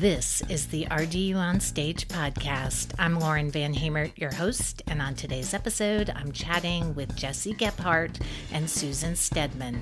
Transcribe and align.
This 0.00 0.42
is 0.48 0.66
the 0.66 0.86
RDU 0.86 1.36
on 1.36 1.60
Stage 1.60 2.08
podcast. 2.08 2.92
I'm 2.98 3.20
Lauren 3.20 3.48
Van 3.48 3.72
Hemert, 3.72 4.10
your 4.18 4.32
host, 4.34 4.82
and 4.88 5.00
on 5.00 5.14
today's 5.14 5.54
episode, 5.54 6.10
I'm 6.16 6.32
chatting 6.32 6.96
with 6.96 7.14
Jesse 7.14 7.54
Gephardt 7.54 8.20
and 8.50 8.68
Susan 8.68 9.14
Steadman. 9.14 9.80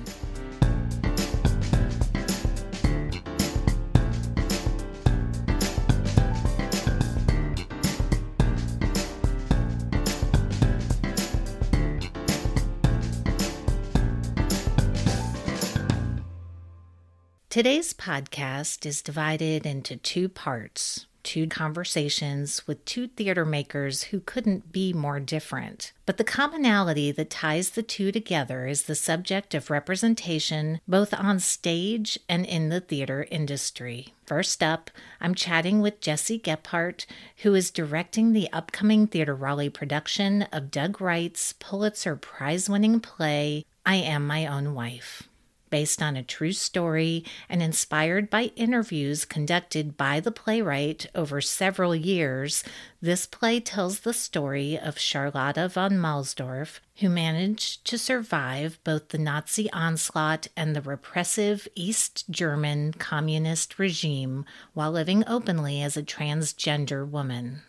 Today's 17.53 17.93
podcast 17.93 18.83
is 18.83 19.03
divided 19.03 19.67
into 19.67 19.95
two 19.95 20.27
parts 20.27 21.05
two 21.21 21.45
conversations 21.45 22.65
with 22.65 22.83
two 22.83 23.09
theater 23.09 23.45
makers 23.45 24.05
who 24.05 24.19
couldn't 24.21 24.71
be 24.71 24.91
more 24.91 25.19
different. 25.19 25.93
But 26.07 26.17
the 26.17 26.23
commonality 26.23 27.11
that 27.11 27.29
ties 27.29 27.69
the 27.69 27.83
two 27.83 28.11
together 28.11 28.65
is 28.65 28.83
the 28.83 28.95
subject 28.95 29.53
of 29.53 29.69
representation 29.69 30.81
both 30.87 31.13
on 31.13 31.39
stage 31.39 32.17
and 32.27 32.43
in 32.43 32.69
the 32.69 32.81
theater 32.81 33.27
industry. 33.29 34.15
First 34.25 34.63
up, 34.63 34.89
I'm 35.21 35.35
chatting 35.35 35.79
with 35.79 36.01
Jesse 36.01 36.39
Gephardt, 36.39 37.05
who 37.43 37.53
is 37.53 37.69
directing 37.69 38.33
the 38.33 38.51
upcoming 38.51 39.05
Theater 39.05 39.35
Raleigh 39.35 39.69
production 39.69 40.41
of 40.51 40.71
Doug 40.71 40.99
Wright's 40.99 41.53
Pulitzer 41.53 42.15
Prize 42.15 42.67
winning 42.67 42.99
play, 42.99 43.63
I 43.85 43.97
Am 43.97 44.25
My 44.25 44.47
Own 44.47 44.73
Wife 44.73 45.29
based 45.73 46.03
on 46.03 46.15
a 46.15 46.21
true 46.21 46.51
story 46.51 47.25
and 47.49 47.63
inspired 47.63 48.29
by 48.29 48.51
interviews 48.55 49.25
conducted 49.25 49.97
by 49.97 50.19
the 50.19 50.29
playwright 50.29 51.07
over 51.15 51.41
several 51.41 51.95
years, 51.95 52.63
this 53.01 53.25
play 53.25 53.59
tells 53.59 54.01
the 54.01 54.13
story 54.13 54.77
of 54.77 54.99
Charlotta 54.99 55.67
von 55.67 55.93
Mahlsdorf, 55.93 56.79
who 56.97 57.09
managed 57.09 57.83
to 57.85 57.97
survive 57.97 58.77
both 58.83 59.07
the 59.07 59.17
Nazi 59.17 59.67
onslaught 59.71 60.47
and 60.55 60.75
the 60.75 60.81
repressive 60.81 61.67
East 61.73 62.29
German 62.29 62.93
communist 62.93 63.79
regime 63.79 64.45
while 64.75 64.91
living 64.91 65.23
openly 65.25 65.81
as 65.81 65.97
a 65.97 66.03
transgender 66.03 67.03
woman. 67.09 67.63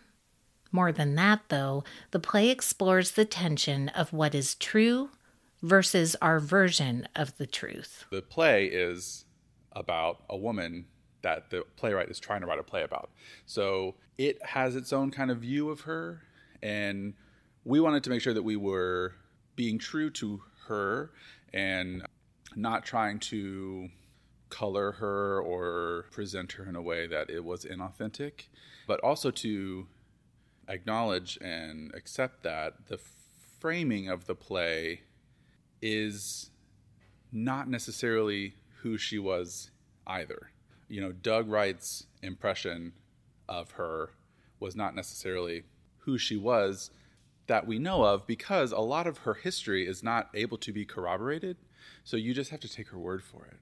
More 0.71 0.91
than 0.91 1.15
that, 1.15 1.41
though, 1.47 1.83
the 2.11 2.19
play 2.19 2.49
explores 2.49 3.13
the 3.13 3.25
tension 3.25 3.89
of 3.89 4.13
what 4.13 4.35
is 4.35 4.53
true 4.53 5.09
versus 5.65 6.15
our 6.21 6.39
version 6.39 7.07
of 7.15 7.35
the 7.37 7.47
truth. 7.47 8.05
The 8.11 8.21
play 8.21 8.65
is 8.67 9.25
about 9.71 10.23
a 10.29 10.37
woman 10.37 10.85
that 11.23 11.49
the 11.49 11.63
playwright 11.75 12.09
is 12.09 12.19
trying 12.19 12.41
to 12.41 12.47
write 12.47 12.59
a 12.59 12.63
play 12.63 12.83
about. 12.83 13.09
So 13.47 13.95
it 14.17 14.37
has 14.45 14.75
its 14.75 14.93
own 14.93 15.09
kind 15.09 15.31
of 15.31 15.39
view 15.39 15.69
of 15.69 15.81
her, 15.81 16.21
and 16.61 17.15
we 17.63 17.79
wanted 17.79 18.03
to 18.03 18.11
make 18.11 18.21
sure 18.21 18.33
that 18.33 18.43
we 18.43 18.55
were 18.55 19.15
being 19.55 19.79
true 19.79 20.11
to 20.11 20.43
her 20.67 21.11
and 21.51 22.05
not 22.55 22.85
trying 22.85 23.19
to 23.19 23.89
color 24.49 24.91
her 24.91 25.41
or 25.41 26.05
present 26.11 26.51
her 26.53 26.65
in 26.65 26.75
a 26.75 26.81
way 26.81 27.07
that 27.07 27.31
it 27.31 27.43
was 27.43 27.65
inauthentic, 27.65 28.49
but 28.85 28.99
also 28.99 29.31
to 29.31 29.87
acknowledge 30.67 31.39
and 31.41 31.91
accept 31.95 32.43
that 32.43 32.85
the 32.87 32.99
framing 33.59 34.07
of 34.07 34.27
the 34.27 34.35
play 34.35 35.01
is 35.87 36.49
not 37.31 37.69
necessarily 37.69 38.55
who 38.81 38.97
she 38.97 39.19
was 39.19 39.69
either. 40.07 40.49
You 40.89 40.99
know, 40.99 41.11
Doug 41.11 41.47
Wright's 41.47 42.07
impression 42.23 42.93
of 43.47 43.71
her 43.71 44.09
was 44.59 44.75
not 44.75 44.95
necessarily 44.95 45.61
who 45.99 46.17
she 46.17 46.37
was 46.37 46.89
that 47.45 47.67
we 47.67 47.77
know 47.77 48.03
of 48.03 48.25
because 48.25 48.71
a 48.71 48.79
lot 48.79 49.05
of 49.05 49.19
her 49.19 49.35
history 49.35 49.85
is 49.85 50.01
not 50.01 50.29
able 50.33 50.57
to 50.57 50.73
be 50.73 50.85
corroborated. 50.85 51.55
So 52.03 52.17
you 52.17 52.33
just 52.33 52.49
have 52.49 52.61
to 52.61 52.71
take 52.71 52.87
her 52.87 52.97
word 52.97 53.23
for 53.23 53.45
it, 53.45 53.57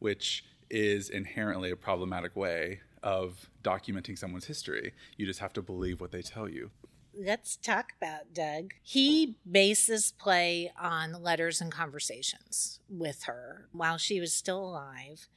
which 0.00 0.44
is 0.68 1.08
inherently 1.08 1.70
a 1.70 1.76
problematic 1.76 2.34
way 2.34 2.80
of 3.04 3.50
documenting 3.62 4.18
someone's 4.18 4.46
history. 4.46 4.94
You 5.16 5.26
just 5.26 5.38
have 5.38 5.52
to 5.52 5.62
believe 5.62 6.00
what 6.00 6.10
they 6.10 6.22
tell 6.22 6.48
you 6.48 6.72
let's 7.18 7.56
talk 7.56 7.92
about 8.00 8.34
Doug. 8.34 8.74
He 8.82 9.36
based 9.50 9.88
this 9.88 10.12
play 10.12 10.72
on 10.80 11.22
letters 11.22 11.60
and 11.60 11.72
conversations 11.72 12.80
with 12.88 13.24
her 13.24 13.68
while 13.72 13.96
she 13.96 14.20
was 14.20 14.32
still 14.32 14.60
alive. 14.60 15.28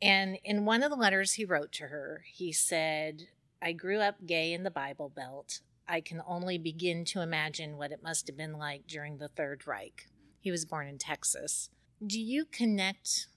And 0.00 0.38
in 0.44 0.64
one 0.64 0.82
of 0.82 0.90
the 0.90 0.96
letters 0.96 1.34
he 1.34 1.44
wrote 1.44 1.72
to 1.72 1.84
her, 1.84 2.24
he 2.26 2.52
said, 2.52 3.28
I 3.60 3.72
grew 3.72 4.00
up 4.00 4.26
gay 4.26 4.52
in 4.52 4.64
the 4.64 4.70
Bible 4.70 5.08
Belt. 5.08 5.60
I 5.88 6.00
can 6.00 6.20
only 6.26 6.58
begin 6.58 7.04
to 7.06 7.20
imagine 7.20 7.76
what 7.76 7.92
it 7.92 8.02
must 8.02 8.26
have 8.26 8.36
been 8.36 8.58
like 8.58 8.86
during 8.86 9.18
the 9.18 9.28
Third 9.28 9.66
Reich. 9.66 10.08
He 10.40 10.50
was 10.50 10.64
born 10.64 10.88
in 10.88 10.98
Texas. 10.98 11.70
Do 12.04 12.20
you 12.20 12.46
connect 12.46 13.28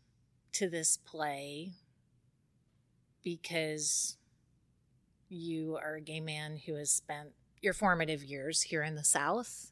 to 0.53 0.68
this 0.68 0.97
play 0.97 1.74
because 3.24 4.18
you 5.29 5.78
are 5.78 5.95
a 5.95 6.01
gay 6.01 6.19
man 6.19 6.62
who 6.66 6.75
has 6.75 6.91
spent 6.91 7.34
your 7.62 7.74
formative 7.74 8.24
years 8.24 8.64
here 8.64 8.84
in 8.84 8.96
the 8.96 9.04
South? 9.04 9.72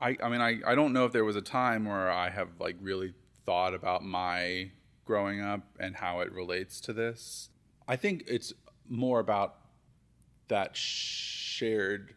I, 0.00 0.16
I 0.22 0.28
mean, 0.28 0.40
I, 0.40 0.58
I 0.66 0.74
don't 0.74 0.92
know 0.92 1.04
if 1.04 1.12
there 1.12 1.24
was 1.24 1.36
a 1.36 1.42
time 1.42 1.84
where 1.84 2.10
I 2.10 2.30
have 2.30 2.48
like 2.58 2.76
really 2.80 3.14
thought 3.46 3.74
about 3.74 4.04
my 4.04 4.70
growing 5.04 5.40
up 5.40 5.62
and 5.78 5.96
how 5.96 6.20
it 6.20 6.32
relates 6.32 6.80
to 6.82 6.92
this. 6.92 7.50
I 7.86 7.96
think 7.96 8.24
it's 8.26 8.52
more 8.88 9.20
about 9.20 9.56
that 10.48 10.76
shared 10.76 12.14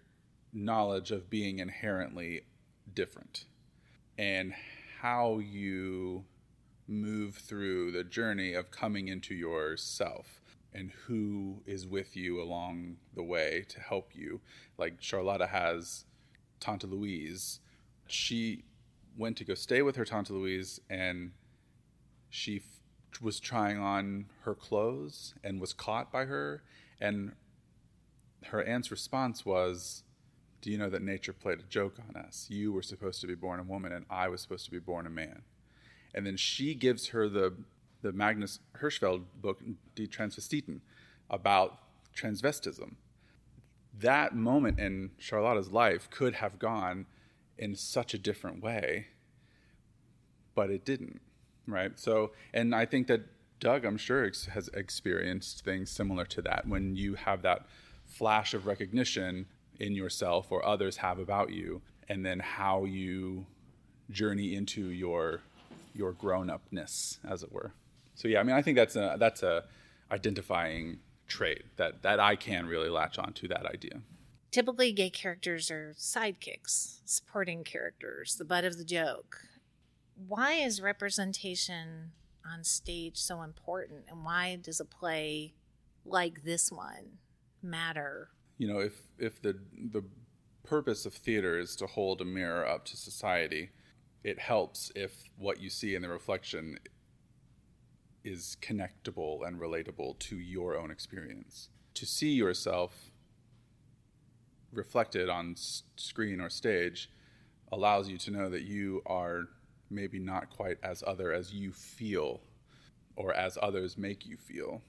knowledge 0.54 1.12
of 1.12 1.30
being 1.30 1.60
inherently 1.60 2.42
different 2.94 3.46
and 4.18 4.54
how 5.02 5.38
you 5.40 6.26
move 6.88 7.36
through 7.36 7.92
the 7.92 8.04
journey 8.04 8.54
of 8.54 8.72
coming 8.72 9.08
into 9.08 9.36
yourself 9.36 10.42
and 10.74 10.92
who 11.06 11.62
is 11.66 11.88
with 11.88 12.16
you 12.16 12.42
along 12.42 12.98
the 13.16 13.24
way 13.24 13.66
to 13.70 13.80
help 13.80 14.12
you. 14.14 14.42
Like 14.78 14.96
Charlotta 15.00 15.48
has 15.48 16.06
Tante 16.60 16.88
Louise. 16.88 17.60
She 18.08 18.64
went 19.18 19.38
to 19.38 19.44
go 19.44 19.56
stay 19.56 19.82
with 19.82 19.96
her 19.96 20.06
Tante 20.06 20.34
Louise 20.34 20.80
and 20.90 21.32
she 22.30 22.58
f- 22.58 23.22
was 23.22 23.40
trying 23.40 23.80
on 23.80 24.26
her 24.44 24.54
clothes 24.54 25.34
and 25.44 25.60
was 25.60 25.74
caught 25.74 26.12
by 26.12 26.26
her. 26.26 26.62
And 27.02 27.34
her 28.46 28.64
aunt's 28.64 28.92
response 28.92 29.46
was, 29.46 30.04
Do 30.62 30.72
you 30.72 30.78
know 30.78 30.90
that 30.90 31.02
nature 31.02 31.34
played 31.34 31.60
a 31.60 31.64
joke 31.64 31.96
on 32.08 32.16
us? 32.16 32.48
You 32.50 32.72
were 32.72 32.84
supposed 32.84 33.22
to 33.22 33.28
be 33.28 33.36
born 33.36 33.60
a 33.60 33.64
woman 33.64 33.92
and 33.92 34.06
I 34.10 34.28
was 34.28 34.42
supposed 34.42 34.66
to 34.66 34.72
be 34.72 34.80
born 34.80 35.08
a 35.08 35.12
man. 35.12 35.42
And 36.14 36.26
then 36.26 36.38
she 36.38 36.74
gives 36.74 37.08
her 37.10 37.28
the 37.28 37.54
the 38.02 38.12
Magnus 38.12 38.60
Hirschfeld 38.80 39.24
book, 39.42 39.60
Die 39.96 40.06
Transvestiten, 40.06 40.82
about 41.30 41.80
transvestism. 42.16 42.96
That 44.00 44.36
moment 44.36 44.80
in 44.80 45.12
Charlotta's 45.18 45.72
life 45.72 46.10
could 46.10 46.36
have 46.36 46.60
gone 46.60 47.06
in 47.58 47.76
such 47.76 48.14
a 48.14 48.18
different 48.18 48.62
way, 48.62 49.08
but 50.54 50.70
it 50.70 50.86
didn't, 50.86 51.20
right? 51.68 52.00
So, 52.00 52.32
and 52.54 52.76
I 52.76 52.86
think 52.86 53.08
that 53.08 53.22
Doug, 53.60 53.86
I'm 53.86 53.98
sure, 53.98 54.24
has 54.52 54.70
experienced 54.74 55.66
things 55.66 55.90
similar 55.90 56.26
to 56.26 56.42
that 56.44 56.68
when 56.68 56.96
you 56.96 57.16
have 57.16 57.42
that 57.42 57.66
flash 58.06 58.54
of 58.54 58.68
recognition 58.68 59.48
in 59.80 59.94
yourself 59.94 60.52
or 60.52 60.64
others 60.66 60.98
have 60.98 61.18
about 61.18 61.52
you, 61.52 61.82
and 62.08 62.26
then 62.26 62.40
how 62.40 62.86
you 62.86 63.46
journey 64.10 64.56
into 64.56 64.90
your 64.90 65.42
your 65.94 66.12
grown 66.12 66.50
upness, 66.50 67.20
as 67.28 67.42
it 67.42 67.52
were. 67.52 67.72
So 68.18 68.28
yeah, 68.28 68.40
I 68.40 68.44
mean, 68.44 68.56
I 68.56 68.64
think 68.64 68.76
that's 68.76 68.96
a 68.96 69.16
that's 69.20 69.44
a 69.44 69.64
identifying 70.12 71.00
trait 71.28 71.64
that 71.78 72.02
that 72.02 72.20
I 72.20 72.36
can 72.36 72.66
really 72.66 72.90
latch 72.90 73.20
on 73.20 73.32
to 73.34 73.48
that 73.50 73.66
idea. 73.68 74.02
Typically, 74.50 74.92
gay 74.92 75.12
characters 75.12 75.70
are 75.70 75.94
sidekicks, 75.98 77.02
supporting 77.06 77.64
characters, 77.64 78.36
the 78.36 78.44
butt 78.44 78.66
of 78.66 78.78
the 78.78 78.84
joke. 78.84 79.38
Why 80.28 80.54
is 80.54 80.82
representation 80.82 82.12
on 82.44 82.64
stage 82.64 83.18
so 83.18 83.44
important, 83.44 84.06
and 84.10 84.26
why 84.26 84.58
does 84.60 84.80
a 84.80 84.86
play 84.86 85.54
like 86.04 86.44
this 86.44 86.72
one 86.72 87.20
matter? 87.62 88.30
You 88.58 88.68
know, 88.68 88.80
if 88.80 89.00
if 89.20 89.40
the 89.44 89.60
the 89.92 90.02
purpose 90.64 91.06
of 91.06 91.14
theater 91.14 91.60
is 91.60 91.76
to 91.76 91.86
hold 91.86 92.20
a 92.22 92.26
mirror 92.26 92.66
up 92.66 92.84
to 92.86 92.98
society, 92.98 93.70
it 94.24 94.40
helps 94.40 94.92
if 94.96 95.30
what 95.38 95.62
you 95.62 95.70
see 95.70 95.94
in 95.94 96.02
the 96.02 96.10
reflection 96.10 96.80
is 98.28 98.58
connectable 98.62 99.48
and 99.48 99.60
relatable 99.60 100.20
to 100.20 100.38
your 100.38 100.76
own 100.76 100.92
experience. 100.92 101.70
To 101.96 102.06
see 102.06 102.32
yourself 102.32 103.12
reflected 104.72 105.30
on 105.30 105.52
s- 105.52 105.84
screen 105.96 106.42
or 106.42 106.50
stage 106.50 107.10
allows 107.72 108.10
you 108.10 108.18
to 108.18 108.32
know 108.32 108.50
that 108.50 108.64
you 108.64 109.02
are 109.06 109.48
maybe 109.90 110.20
not 110.20 110.50
quite 110.50 110.78
as 110.84 111.04
other 111.08 111.32
as 111.32 111.54
you 111.54 111.72
feel 111.72 112.42
or 113.16 113.34
as 113.34 113.58
others 113.62 113.98
make 113.98 114.26
you 114.26 114.38
feel. 114.38 114.82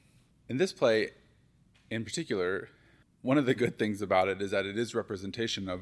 In 0.49 0.57
this 0.57 0.73
play, 0.73 1.11
in 1.91 2.05
particular, 2.05 2.69
one 3.23 3.39
of 3.39 3.47
the 3.47 3.55
good 3.55 3.79
things 3.79 4.03
about 4.03 4.29
it 4.29 4.43
is 4.43 4.51
that 4.51 4.67
it 4.67 4.77
is 4.77 4.95
representation 4.95 5.69
of 5.69 5.81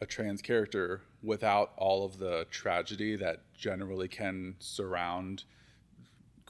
a 0.00 0.06
trans 0.06 0.42
character 0.42 1.02
without 1.22 1.72
all 1.76 2.04
of 2.04 2.18
the 2.18 2.46
tragedy 2.50 3.14
that 3.16 3.40
generally 3.56 4.08
can 4.08 4.56
surround 4.58 5.44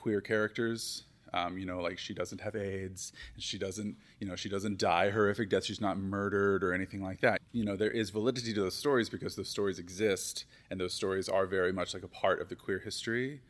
queer 0.03 0.21
characters. 0.21 1.05
Um, 1.35 1.57
you 1.57 1.65
know, 1.65 1.81
like 1.81 1.99
she 1.99 2.13
doesn't 2.13 2.43
have 2.43 2.55
AIDS, 2.55 3.13
and 3.33 3.43
she 3.43 3.57
doesn't, 3.57 3.97
you 4.21 4.27
know, 4.27 4.37
she 4.37 4.51
doesn't 4.51 4.79
die 4.79 5.09
horrific 5.09 5.49
death. 5.49 5.65
She's 5.65 5.81
not 5.81 5.97
murdered 5.97 6.63
or 6.63 6.75
anything 6.75 7.03
like 7.03 7.23
that. 7.23 7.41
You 7.53 7.65
know, 7.65 7.75
there 7.75 7.91
is 7.91 8.11
validity 8.11 8.53
to 8.53 8.61
those 8.61 8.75
stories 8.75 9.09
because 9.09 9.35
those 9.35 9.49
stories 9.49 9.79
exist, 9.79 10.45
and 10.71 10.79
those 10.79 10.93
stories 10.93 11.31
are 11.31 11.47
very 11.47 11.73
much 11.73 11.95
like 11.95 12.03
a 12.03 12.09
part 12.09 12.43
of 12.43 12.51
the 12.51 12.55
queer 12.55 12.81
history. 12.81 13.41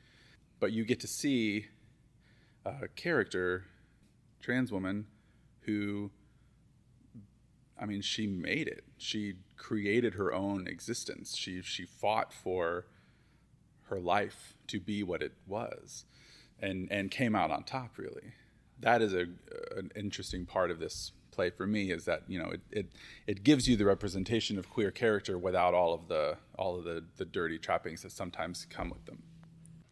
But 0.61 0.71
you 0.71 0.85
get 0.85 1.01
to 1.01 1.09
see 1.09 1.67
a 2.65 2.87
character, 2.87 3.65
trans 4.41 4.71
woman, 4.71 5.07
who, 5.63 6.13
I 7.81 7.87
mean, 7.87 8.01
she 8.01 8.29
made 8.29 8.69
it. 8.69 8.85
She 8.97 9.35
created 9.57 10.15
her 10.15 10.33
own 10.33 10.69
existence. 10.69 11.37
She 11.37 11.63
she 11.63 11.85
fought 11.85 12.33
for 12.33 12.87
her 13.89 13.99
life 13.99 14.55
to 14.69 14.79
be 14.79 15.03
what 15.03 15.21
it 15.21 15.33
was 15.49 16.05
and 16.63 16.91
and 16.91 17.11
came 17.11 17.35
out 17.35 17.51
on 17.51 17.65
top 17.65 17.99
really. 17.99 18.33
That 18.81 19.03
is 19.03 19.13
a 19.13 19.27
an 19.77 19.91
interesting 19.95 20.47
part 20.47 20.71
of 20.71 20.79
this 20.79 21.13
play 21.33 21.51
for 21.51 21.67
me 21.67 21.91
is 21.91 22.05
that 22.05 22.23
you 22.29 22.39
know 22.39 22.51
it, 22.51 22.61
it 22.71 22.87
it 23.27 23.43
gives 23.43 23.69
you 23.69 23.75
the 23.77 23.85
representation 23.85 24.59
of 24.59 24.71
queer 24.71 24.93
character 24.93 25.37
without 25.37 25.75
all 25.75 25.93
of 25.93 26.07
the 26.07 26.37
all 26.57 26.79
of 26.79 26.85
the 26.85 27.03
the 27.17 27.25
dirty 27.25 27.59
trappings 27.59 28.03
that 28.03 28.13
sometimes 28.13 28.67
come 28.71 28.91
with 28.91 29.05
them. 29.07 29.23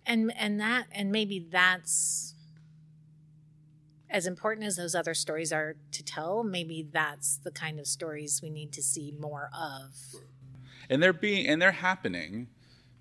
And 0.07 0.33
and 0.37 0.61
that 0.61 0.87
and 0.93 1.11
maybe 1.11 1.41
that's 1.41 2.35
as 4.09 4.27
important 4.27 4.67
as 4.67 4.77
those 4.77 4.95
other 4.95 5.15
stories 5.15 5.53
are 5.53 5.77
to 5.93 6.03
tell. 6.03 6.45
Maybe 6.45 6.87
that's 6.89 7.37
the 7.39 7.51
kind 7.51 7.79
of 7.81 7.87
stories 7.87 8.41
we 8.43 8.51
need 8.51 8.73
to 8.73 8.83
see 8.83 9.15
more 9.19 9.51
of. 9.57 10.21
And 10.89 11.03
they're 11.03 11.13
being 11.13 11.47
and 11.47 11.61
they're 11.61 11.73
happening. 11.73 12.49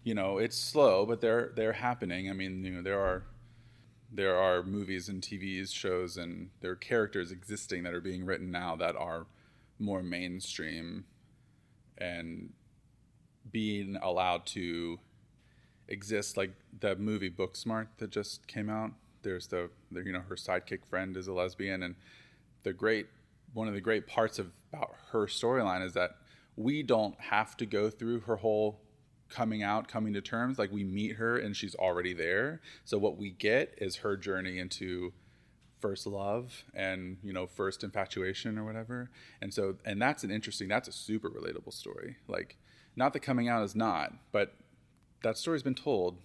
You 0.03 0.15
know 0.15 0.37
it's 0.37 0.57
slow 0.57 1.05
but 1.05 1.21
they're 1.21 1.51
they're 1.55 1.73
happening. 1.73 2.29
I 2.29 2.33
mean 2.33 2.63
you 2.63 2.71
know 2.71 2.81
there 2.81 2.99
are 2.99 3.23
there 4.11 4.35
are 4.35 4.63
movies 4.63 5.09
and 5.09 5.21
TVs 5.21 5.73
shows 5.73 6.17
and 6.17 6.49
there 6.61 6.71
are 6.71 6.75
characters 6.75 7.31
existing 7.31 7.83
that 7.83 7.93
are 7.93 8.01
being 8.01 8.25
written 8.25 8.51
now 8.51 8.75
that 8.75 8.95
are 8.95 9.25
more 9.77 10.01
mainstream 10.01 11.05
and 11.97 12.51
being 13.51 13.97
allowed 14.01 14.45
to 14.47 14.99
exist. 15.87 16.37
Like 16.37 16.51
the 16.79 16.95
movie 16.95 17.29
Booksmart 17.29 17.87
that 17.97 18.09
just 18.09 18.47
came 18.47 18.69
out 18.69 18.91
there's 19.21 19.47
the, 19.47 19.69
the 19.91 20.01
you 20.01 20.11
know 20.11 20.21
her 20.21 20.35
sidekick 20.35 20.85
friend 20.85 21.17
is 21.17 21.27
a 21.27 21.33
lesbian 21.33 21.83
and 21.83 21.95
the 22.63 22.73
great 22.73 23.07
one 23.53 23.67
of 23.67 23.73
the 23.73 23.81
great 23.81 24.07
parts 24.07 24.39
of, 24.39 24.51
about 24.71 24.93
her 25.11 25.25
storyline 25.25 25.83
is 25.83 25.93
that 25.93 26.11
we 26.55 26.83
don't 26.83 27.19
have 27.19 27.57
to 27.57 27.65
go 27.65 27.89
through 27.89 28.19
her 28.21 28.37
whole 28.37 28.79
coming 29.29 29.63
out, 29.63 29.87
coming 29.87 30.13
to 30.13 30.21
terms. 30.21 30.59
Like 30.59 30.71
we 30.71 30.83
meet 30.83 31.15
her 31.15 31.37
and 31.37 31.55
she's 31.55 31.75
already 31.75 32.13
there. 32.13 32.61
So 32.85 32.97
what 32.97 33.17
we 33.17 33.31
get 33.31 33.75
is 33.77 33.97
her 33.97 34.17
journey 34.17 34.59
into 34.59 35.13
first 35.79 36.05
love 36.05 36.65
and 36.73 37.17
you 37.23 37.31
know 37.31 37.47
first 37.47 37.83
infatuation 37.83 38.57
or 38.57 38.65
whatever. 38.65 39.09
And 39.41 39.53
so 39.53 39.75
and 39.85 40.01
that's 40.01 40.23
an 40.23 40.31
interesting. 40.31 40.67
That's 40.67 40.87
a 40.87 40.91
super 40.93 41.29
relatable 41.29 41.73
story. 41.73 42.17
Like 42.27 42.57
not 42.95 43.13
that 43.13 43.21
coming 43.21 43.47
out 43.47 43.63
is 43.63 43.75
not, 43.75 44.13
but 44.31 44.55
that 45.23 45.37
story's 45.37 45.63
been 45.63 45.75
told 45.75 46.17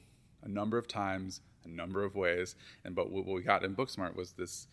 a 0.42 0.48
number 0.48 0.78
of 0.78 0.88
times, 0.88 1.40
a 1.64 1.68
number 1.68 2.04
of 2.04 2.14
ways. 2.14 2.56
And 2.84 2.94
but 2.94 3.10
what 3.10 3.26
we 3.26 3.42
got 3.42 3.64
in 3.64 3.76
Booksmart 3.76 4.16
was 4.16 4.32
this 4.32 4.68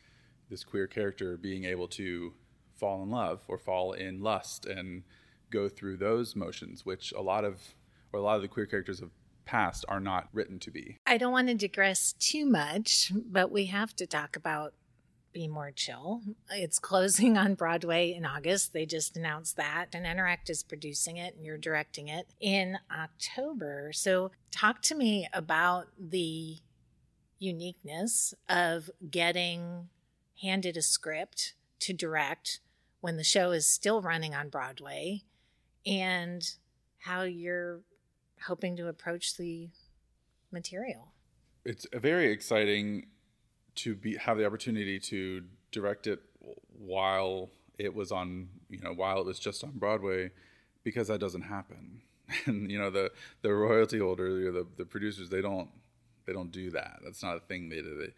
this 0.50 0.63
queer 0.63 0.88
character 0.88 1.38
being 1.38 1.66
able 1.66 1.88
to 1.88 2.33
fall 2.75 3.04
in 3.04 3.10
love 3.10 3.42
or 3.48 3.57
fall 3.57 3.94
in 3.94 4.22
lust 4.22 4.66
and 4.66 5.04
go 5.50 5.69
through 5.69 5.98
those 5.98 6.36
motions, 6.36 6.86
which 6.86 7.12
a 7.13 7.22
lot 7.22 7.45
of 7.45 7.75
or 8.13 8.19
a 8.19 8.24
lot 8.24 8.36
of 8.36 8.42
the 8.42 8.48
queer 8.48 8.66
characters 8.66 9.02
of 9.02 9.12
past 9.46 9.86
are 9.88 10.00
not 10.00 10.30
written 10.34 10.60
to 10.60 10.72
be. 10.72 10.98
I 11.06 11.18
don't 11.18 11.31
want 11.31 11.48
to 11.50 11.56
digress 11.56 12.13
too 12.13 12.46
much, 12.46 13.12
but 13.13 13.52
we 13.52 13.66
have 13.66 13.96
to 13.98 14.08
talk 14.08 14.36
about 14.36 14.74
Be 15.34 15.48
More 15.48 15.72
Chill. 15.72 16.22
It's 16.50 16.80
closing 16.80 17.38
on 17.38 17.56
Broadway 17.56 18.13
in 18.13 18.25
August. 18.25 18.74
They 18.74 18.86
just 18.86 19.18
announced 19.18 19.58
that. 19.58 19.88
And 19.94 20.06
Interact 20.06 20.50
is 20.50 20.63
producing 20.63 21.18
it 21.18 21.36
and 21.36 21.46
you're 21.46 21.58
directing 21.58 22.08
it 22.08 22.28
in 22.40 22.78
October. 22.96 23.92
So, 23.94 24.31
talk 24.52 24.81
to 24.84 24.96
me 24.96 25.28
about 25.34 25.88
the 26.00 26.57
uniqueness 27.40 28.33
of 28.47 28.90
getting 29.09 29.90
handed 30.42 30.78
a 30.78 30.81
script 30.81 31.54
to 31.80 31.94
direct 31.94 32.59
when 33.00 33.18
the 33.18 33.24
show 33.24 33.52
is 33.52 33.68
still 33.68 34.02
running 34.02 34.35
on 34.35 34.50
Broadway 34.50 35.24
and 35.85 36.44
how 37.00 37.24
you're 37.24 37.81
hoping 38.48 38.76
to 38.78 38.88
approach 38.88 39.38
the 39.38 39.69
material. 40.52 41.14
It's 41.66 41.86
very 41.94 42.31
exciting 42.31 43.07
to 43.76 43.95
be 43.95 44.18
have 44.18 44.38
the 44.38 44.45
opportunity 44.45 45.00
to 45.00 45.44
direct 45.71 46.07
it 46.07 46.19
while 46.78 47.50
it 47.78 47.94
was 47.94 48.12
on, 48.12 48.50
you 48.69 48.80
know, 48.80 48.94
while 48.94 49.19
it 49.19 49.26
was 49.26 49.40
just 49.40 49.64
on 49.64 49.71
Broadway 49.71 50.31
because 50.83 51.07
that 51.07 51.19
doesn't 51.19 51.44
happen. 51.44 52.02
And 52.45 52.71
you 52.71 52.80
know, 52.80 52.90
the 52.90 53.12
the 53.42 53.54
royalty 53.54 54.00
holder, 54.00 54.52
the 54.54 54.66
the 54.78 54.86
producers, 54.86 55.30
they 55.30 55.42
don't 55.42 55.69
they 56.26 56.31
don't 56.31 56.52
do 56.52 56.71
that. 56.71 57.00
That's 57.04 57.21
not 57.21 57.36
a 57.36 57.42
thing 57.42 57.68
they 57.68 57.81
did. 57.81 58.14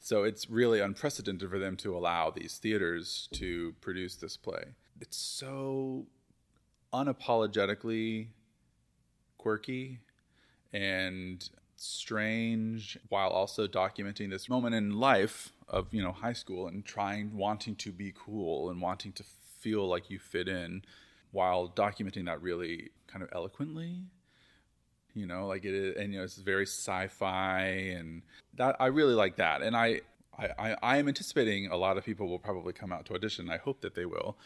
So 0.00 0.24
it's 0.24 0.48
really 0.48 0.80
unprecedented 0.80 1.50
for 1.50 1.58
them 1.58 1.76
to 1.78 1.94
allow 1.94 2.30
these 2.30 2.56
theaters 2.56 3.28
to 3.32 3.74
produce 3.82 4.14
this 4.16 4.38
play. 4.38 4.64
It's 5.00 5.18
so 5.18 6.06
unapologetically 6.94 8.28
quirky 9.38 10.00
and 10.72 11.48
strange 11.76 12.98
while 13.08 13.28
also 13.30 13.66
documenting 13.66 14.28
this 14.30 14.48
moment 14.48 14.74
in 14.74 14.98
life 14.98 15.52
of 15.68 15.86
you 15.92 16.02
know 16.02 16.12
high 16.12 16.32
school 16.32 16.66
and 16.66 16.84
trying 16.84 17.34
wanting 17.36 17.76
to 17.76 17.92
be 17.92 18.12
cool 18.16 18.68
and 18.70 18.80
wanting 18.82 19.12
to 19.12 19.24
feel 19.60 19.88
like 19.88 20.10
you 20.10 20.18
fit 20.18 20.48
in 20.48 20.82
while 21.30 21.68
documenting 21.68 22.26
that 22.26 22.42
really 22.42 22.90
kind 23.06 23.22
of 23.22 23.28
eloquently 23.32 24.00
you 25.14 25.26
know 25.26 25.46
like 25.46 25.64
it 25.64 25.72
is 25.72 25.96
and 25.96 26.12
you 26.12 26.18
know 26.18 26.24
it's 26.24 26.36
very 26.36 26.66
sci-fi 26.66 27.60
and 27.60 28.22
that 28.54 28.74
i 28.80 28.86
really 28.86 29.14
like 29.14 29.36
that 29.36 29.62
and 29.62 29.76
i 29.76 30.00
I, 30.38 30.76
I 30.82 30.96
am 30.98 31.08
anticipating 31.08 31.66
a 31.66 31.76
lot 31.76 31.98
of 31.98 32.04
people 32.04 32.28
will 32.28 32.38
probably 32.38 32.72
come 32.72 32.92
out 32.92 33.06
to 33.06 33.14
audition. 33.14 33.50
I 33.50 33.56
hope 33.56 33.80
that 33.80 33.94
they 33.94 34.06
will, 34.06 34.38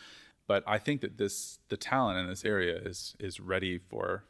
but 0.47 0.65
I 0.67 0.79
think 0.79 1.03
that 1.03 1.19
this 1.19 1.59
the 1.69 1.77
talent 1.77 2.19
in 2.19 2.27
this 2.29 2.45
area 2.45 2.77
is 2.77 3.15
is 3.21 3.41
ready 3.41 3.79
for 3.79 4.25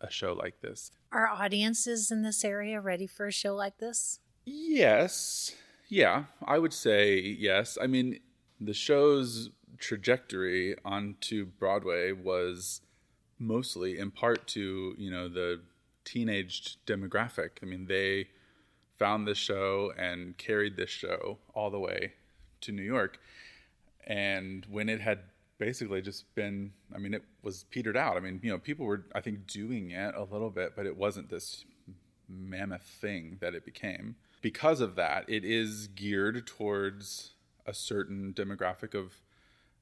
a 0.00 0.10
show 0.10 0.32
like 0.32 0.60
this. 0.60 0.90
Are 1.12 1.28
audiences 1.28 2.10
in 2.10 2.22
this 2.22 2.44
area 2.44 2.80
ready 2.80 3.06
for 3.06 3.26
a 3.26 3.32
show 3.32 3.54
like 3.54 3.78
this? 3.78 4.20
Yes. 4.44 5.54
Yeah, 5.88 6.24
I 6.44 6.58
would 6.58 6.72
say 6.72 7.18
yes. 7.18 7.78
I 7.80 7.86
mean, 7.86 8.20
the 8.60 8.74
show's 8.74 9.50
trajectory 9.78 10.76
onto 10.84 11.46
Broadway 11.46 12.12
was 12.12 12.80
mostly 13.38 13.98
in 13.98 14.10
part 14.10 14.46
to, 14.48 14.94
you 14.98 15.10
know, 15.10 15.28
the 15.28 15.60
teenage 16.04 16.76
demographic. 16.86 17.50
I 17.62 17.66
mean, 17.66 17.86
they 17.86 18.28
found 18.98 19.26
this 19.26 19.38
show 19.38 19.92
and 19.96 20.36
carried 20.36 20.76
this 20.76 20.90
show 20.90 21.38
all 21.54 21.70
the 21.70 21.78
way 21.78 22.14
to 22.62 22.72
New 22.72 22.82
York. 22.82 23.18
And 24.06 24.66
when 24.68 24.88
it 24.88 25.00
had 25.00 25.20
basically 25.58 26.00
just 26.00 26.32
been, 26.34 26.72
I 26.94 26.98
mean, 26.98 27.14
it 27.14 27.24
was 27.42 27.64
petered 27.70 27.96
out. 27.96 28.16
I 28.16 28.20
mean, 28.20 28.40
you 28.42 28.50
know, 28.50 28.58
people 28.58 28.86
were, 28.86 29.04
I 29.14 29.20
think, 29.20 29.46
doing 29.46 29.90
it 29.90 30.14
a 30.14 30.22
little 30.22 30.50
bit, 30.50 30.74
but 30.76 30.86
it 30.86 30.96
wasn't 30.96 31.30
this 31.30 31.64
mammoth 32.28 32.82
thing 32.82 33.38
that 33.40 33.54
it 33.54 33.64
became. 33.64 34.16
Because 34.40 34.80
of 34.80 34.94
that, 34.96 35.24
it 35.28 35.44
is 35.44 35.88
geared 35.88 36.46
towards 36.46 37.32
a 37.66 37.74
certain 37.74 38.32
demographic 38.34 38.94
of 38.94 39.20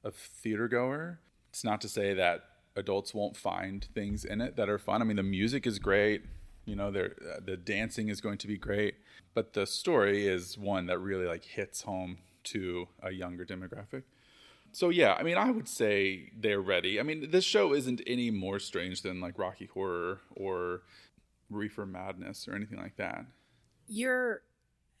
of 0.03 0.15
theater 0.15 0.67
goer. 0.67 1.19
It's 1.49 1.63
not 1.63 1.81
to 1.81 1.89
say 1.89 2.13
that 2.13 2.43
adults 2.75 3.13
won't 3.13 3.35
find 3.35 3.83
things 3.93 4.23
in 4.23 4.41
it 4.41 4.55
that 4.55 4.69
are 4.69 4.77
fun. 4.77 5.01
I 5.01 5.05
mean, 5.05 5.17
the 5.17 5.23
music 5.23 5.65
is 5.67 5.79
great. 5.79 6.23
You 6.65 6.75
know, 6.75 6.87
uh, 6.87 7.39
the 7.43 7.57
dancing 7.57 8.09
is 8.09 8.21
going 8.21 8.37
to 8.39 8.47
be 8.47 8.57
great, 8.57 8.95
but 9.33 9.53
the 9.53 9.65
story 9.65 10.27
is 10.27 10.57
one 10.57 10.85
that 10.87 10.99
really 10.99 11.25
like 11.25 11.45
hits 11.45 11.81
home 11.81 12.17
to 12.45 12.87
a 13.01 13.11
younger 13.11 13.45
demographic. 13.45 14.03
So 14.77 14.89
yeah, 14.89 15.13
I 15.13 15.23
mean, 15.23 15.37
I 15.37 15.49
would 15.49 15.67
say 15.67 16.29
they're 16.37 16.61
ready. 16.61 16.99
I 16.99 17.03
mean, 17.03 17.31
this 17.31 17.43
show 17.43 17.73
isn't 17.73 17.99
any 18.05 18.29
more 18.29 18.59
strange 18.59 19.01
than 19.01 19.19
like 19.19 19.39
Rocky 19.39 19.65
Horror 19.65 20.21
or 20.35 20.83
Reefer 21.49 21.87
Madness 21.87 22.47
or 22.47 22.53
anything 22.53 22.77
like 22.77 22.95
that. 22.97 23.25
You're 23.87 24.43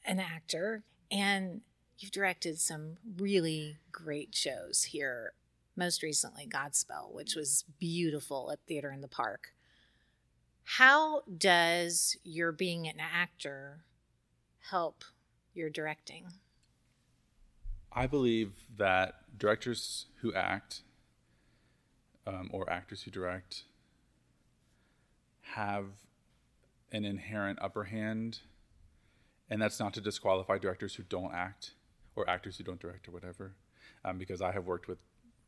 an 0.03 0.19
actor 0.19 0.83
and 1.11 1.61
you've 1.99 2.09
directed 2.09 2.59
some 2.59 2.97
really 3.19 3.77
great 3.91 4.33
shows 4.33 4.85
here. 4.85 5.33
Most 5.75 6.01
recently, 6.01 6.47
Godspell, 6.47 7.13
which 7.13 7.35
was 7.35 7.63
beautiful 7.79 8.49
at 8.51 8.65
Theater 8.67 8.91
in 8.91 9.01
the 9.01 9.07
Park. 9.07 9.53
How 10.63 11.21
does 11.37 12.17
your 12.23 12.51
being 12.51 12.87
an 12.87 12.97
actor 12.99 13.83
help 14.71 15.03
your 15.53 15.69
directing? 15.69 16.31
I 17.97 18.05
believe 18.05 18.51
that 18.77 19.15
directors 19.39 20.05
who 20.21 20.31
act 20.35 20.81
um, 22.27 22.47
or 22.53 22.69
actors 22.69 23.01
who 23.01 23.09
direct 23.09 23.63
have 25.55 25.85
an 26.91 27.05
inherent 27.05 27.57
upper 27.59 27.85
hand. 27.85 28.41
And 29.49 29.59
that's 29.59 29.79
not 29.79 29.95
to 29.95 30.01
disqualify 30.01 30.59
directors 30.59 30.93
who 30.93 31.03
don't 31.09 31.33
act 31.33 31.71
or 32.15 32.29
actors 32.29 32.59
who 32.59 32.63
don't 32.63 32.79
direct 32.79 33.07
or 33.07 33.11
whatever, 33.13 33.55
um, 34.05 34.19
because 34.19 34.43
I 34.43 34.51
have 34.51 34.67
worked 34.67 34.87
with 34.87 34.99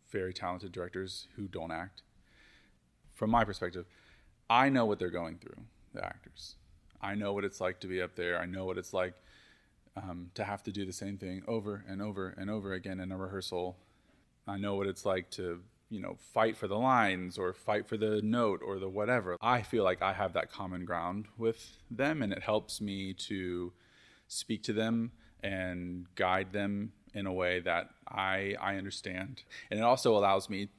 very 0.09 0.33
talented 0.33 0.71
directors 0.71 1.27
who 1.35 1.47
don't 1.47 1.71
act. 1.71 2.01
From 3.13 3.29
my 3.29 3.45
perspective, 3.45 3.85
I 4.49 4.69
know 4.69 4.87
what 4.87 4.97
they're 4.97 5.11
going 5.11 5.37
through, 5.37 5.61
the 5.93 6.03
actors. 6.03 6.55
I 6.99 7.13
know 7.13 7.31
what 7.31 7.45
it's 7.45 7.61
like 7.61 7.79
to 7.81 7.87
be 7.87 8.01
up 8.01 8.15
there. 8.15 8.39
I 8.39 8.47
know 8.47 8.65
what 8.65 8.79
it's 8.79 8.91
like 8.91 9.13
um, 9.95 10.31
to 10.35 10.43
have 10.43 10.63
to 10.63 10.71
do 10.71 10.85
the 10.85 10.93
same 10.93 11.17
thing 11.17 11.43
over 11.47 11.83
and 11.87 12.01
over 12.01 12.29
and 12.37 12.49
over 12.49 12.73
again 12.73 12.99
in 12.99 13.11
a 13.11 13.17
rehearsal. 13.17 13.77
I 14.47 14.57
know 14.57 14.75
what 14.75 14.87
it's 14.87 15.05
like 15.05 15.29
to, 15.31 15.61
you 15.89 16.01
know, 16.01 16.15
fight 16.33 16.57
for 16.57 16.67
the 16.67 16.77
lines 16.77 17.37
or 17.37 17.53
fight 17.53 17.87
for 17.87 17.97
the 17.97 18.21
note 18.21 18.61
or 18.65 18.79
the 18.79 18.89
whatever. 18.89 19.37
I 19.41 19.61
feel 19.61 19.83
like 19.83 20.01
I 20.01 20.13
have 20.13 20.33
that 20.33 20.51
common 20.51 20.85
ground 20.85 21.27
with 21.37 21.77
them, 21.91 22.21
and 22.21 22.33
it 22.33 22.43
helps 22.43 22.81
me 22.81 23.13
to 23.13 23.73
speak 24.27 24.63
to 24.63 24.73
them 24.73 25.11
and 25.41 26.05
guide 26.15 26.51
them 26.51 26.91
in 27.13 27.25
a 27.25 27.33
way 27.33 27.59
that 27.61 27.89
I 28.07 28.55
I 28.59 28.75
understand. 28.75 29.43
And 29.69 29.79
it 29.79 29.83
also 29.83 30.17
allows 30.17 30.49
me 30.49 30.69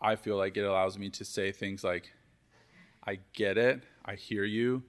I 0.00 0.16
feel 0.16 0.36
like 0.36 0.56
it 0.56 0.64
allows 0.64 0.98
me 0.98 1.10
to 1.10 1.24
say 1.24 1.52
things 1.52 1.82
like 1.82 2.12
I 3.06 3.18
get 3.32 3.56
it, 3.56 3.82
I 4.04 4.14
hear 4.14 4.44
you. 4.44 4.82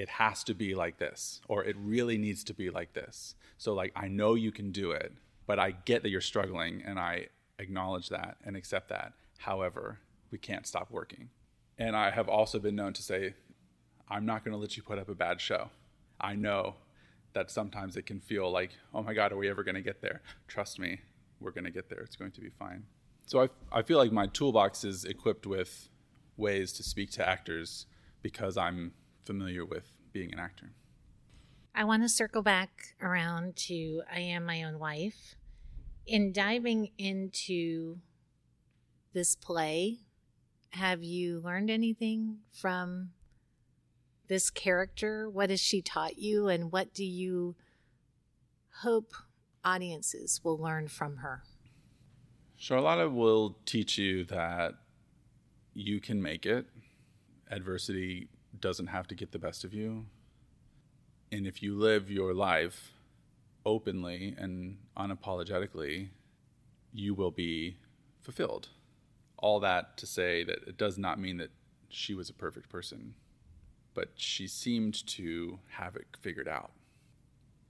It 0.00 0.08
has 0.08 0.42
to 0.44 0.54
be 0.54 0.74
like 0.74 0.96
this 0.96 1.42
or 1.46 1.62
it 1.62 1.76
really 1.78 2.16
needs 2.16 2.42
to 2.44 2.54
be 2.54 2.70
like 2.70 2.94
this. 2.94 3.34
So 3.58 3.74
like 3.74 3.92
I 3.94 4.08
know 4.08 4.34
you 4.34 4.50
can 4.50 4.72
do 4.72 4.92
it, 4.92 5.12
but 5.46 5.58
I 5.58 5.72
get 5.72 6.02
that 6.02 6.08
you're 6.08 6.22
struggling 6.22 6.82
and 6.86 6.98
I 6.98 7.26
acknowledge 7.58 8.08
that 8.08 8.38
and 8.42 8.56
accept 8.56 8.88
that. 8.88 9.12
However, 9.36 9.98
we 10.30 10.38
can't 10.38 10.66
stop 10.66 10.90
working. 10.90 11.28
And 11.76 11.94
I 11.94 12.10
have 12.12 12.30
also 12.30 12.58
been 12.58 12.76
known 12.76 12.94
to 12.94 13.02
say 13.02 13.34
I'm 14.08 14.24
not 14.24 14.42
going 14.42 14.52
to 14.52 14.58
let 14.58 14.74
you 14.78 14.82
put 14.82 14.98
up 14.98 15.10
a 15.10 15.14
bad 15.14 15.38
show. 15.38 15.68
I 16.18 16.34
know 16.34 16.76
that 17.34 17.50
sometimes 17.50 17.98
it 17.98 18.06
can 18.06 18.20
feel 18.20 18.50
like, 18.50 18.70
oh 18.94 19.02
my 19.02 19.12
God, 19.12 19.32
are 19.32 19.36
we 19.36 19.50
ever 19.50 19.62
going 19.62 19.74
to 19.74 19.82
get 19.82 20.00
there? 20.00 20.22
Trust 20.48 20.78
me, 20.78 21.00
we're 21.40 21.50
going 21.50 21.64
to 21.64 21.70
get 21.70 21.90
there. 21.90 22.00
It's 22.00 22.16
going 22.16 22.32
to 22.32 22.40
be 22.40 22.48
fine. 22.48 22.84
So 23.26 23.42
I, 23.42 23.48
I 23.70 23.82
feel 23.82 23.98
like 23.98 24.12
my 24.12 24.28
toolbox 24.28 24.82
is 24.82 25.04
equipped 25.04 25.46
with 25.46 25.90
ways 26.38 26.72
to 26.72 26.82
speak 26.82 27.10
to 27.12 27.28
actors 27.28 27.84
because 28.22 28.56
I'm 28.56 28.92
familiar 29.24 29.64
with 29.64 29.92
being 30.12 30.32
an 30.32 30.38
actor. 30.38 30.72
I 31.74 31.84
want 31.84 32.02
to 32.02 32.08
circle 32.08 32.42
back 32.42 32.94
around 33.00 33.56
to 33.68 34.02
I 34.12 34.20
Am 34.20 34.44
My 34.44 34.62
Own 34.62 34.78
Wife. 34.78 35.36
In 36.06 36.32
diving 36.32 36.90
into 36.98 37.98
this 39.12 39.36
play, 39.36 39.98
have 40.70 41.02
you 41.02 41.40
learned 41.40 41.70
anything 41.70 42.38
from 42.52 43.10
this 44.28 44.50
character? 44.50 45.28
What 45.28 45.50
has 45.50 45.60
she 45.60 45.82
taught 45.82 46.18
you? 46.18 46.48
And 46.48 46.72
what 46.72 46.92
do 46.94 47.04
you 47.04 47.54
hope 48.82 49.12
audiences 49.64 50.40
will 50.42 50.58
learn 50.58 50.88
from 50.88 51.18
her? 51.18 51.42
Charlotta 52.56 53.08
will 53.08 53.56
teach 53.64 53.96
you 53.96 54.24
that 54.24 54.74
you 55.74 56.00
can 56.00 56.20
make 56.20 56.46
it. 56.46 56.66
Adversity 57.50 58.28
doesn't 58.60 58.88
have 58.88 59.06
to 59.08 59.14
get 59.14 59.32
the 59.32 59.38
best 59.38 59.64
of 59.64 59.74
you. 59.74 60.06
And 61.32 61.46
if 61.46 61.62
you 61.62 61.76
live 61.76 62.10
your 62.10 62.34
life 62.34 62.92
openly 63.64 64.34
and 64.36 64.78
unapologetically, 64.96 66.08
you 66.92 67.14
will 67.14 67.30
be 67.30 67.76
fulfilled. 68.22 68.68
All 69.38 69.60
that 69.60 69.96
to 69.98 70.06
say 70.06 70.44
that 70.44 70.58
it 70.66 70.76
does 70.76 70.98
not 70.98 71.18
mean 71.18 71.38
that 71.38 71.50
she 71.88 72.14
was 72.14 72.28
a 72.28 72.34
perfect 72.34 72.68
person 72.68 73.14
but 73.94 74.08
she 74.14 74.46
seemed 74.46 75.06
to 75.06 75.58
have 75.68 75.96
it 75.96 76.06
figured 76.20 76.48
out. 76.48 76.70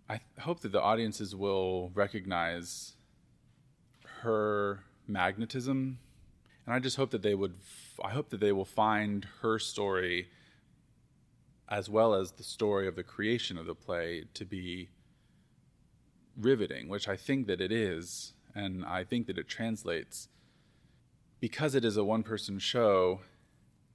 I 0.09 0.21
hope 0.41 0.61
that 0.61 0.73
the 0.73 0.81
audiences 0.81 1.35
will 1.37 1.91
recognize 1.95 2.95
her 4.23 4.81
magnetism, 5.07 5.99
and 6.67 6.75
I 6.75 6.79
just 6.79 6.97
hope 6.97 7.11
that 7.11 7.23
they 7.23 7.35
would. 7.35 7.55
I 8.03 8.11
hope 8.11 8.31
that 8.31 8.41
they 8.41 8.53
will 8.53 8.65
find 8.65 9.27
her 9.43 9.59
story, 9.59 10.29
as 11.71 11.89
well 11.89 12.15
as 12.15 12.33
the 12.33 12.43
story 12.43 12.89
of 12.89 12.97
the 12.97 13.03
creation 13.03 13.57
of 13.57 13.67
the 13.67 13.75
play, 13.75 14.25
to 14.35 14.45
be 14.45 14.89
riveting, 16.37 16.89
which 16.89 17.09
I 17.09 17.17
think 17.17 17.47
that 17.47 17.61
it 17.61 17.71
is, 17.71 18.35
and 18.55 18.85
I 18.85 19.05
think 19.05 19.27
that 19.27 19.39
it 19.39 19.49
translates. 19.49 20.29
Because 21.39 21.75
it 21.75 21.85
is 21.85 21.97
a 21.97 22.05
one-person 22.05 22.59
show 22.59 23.21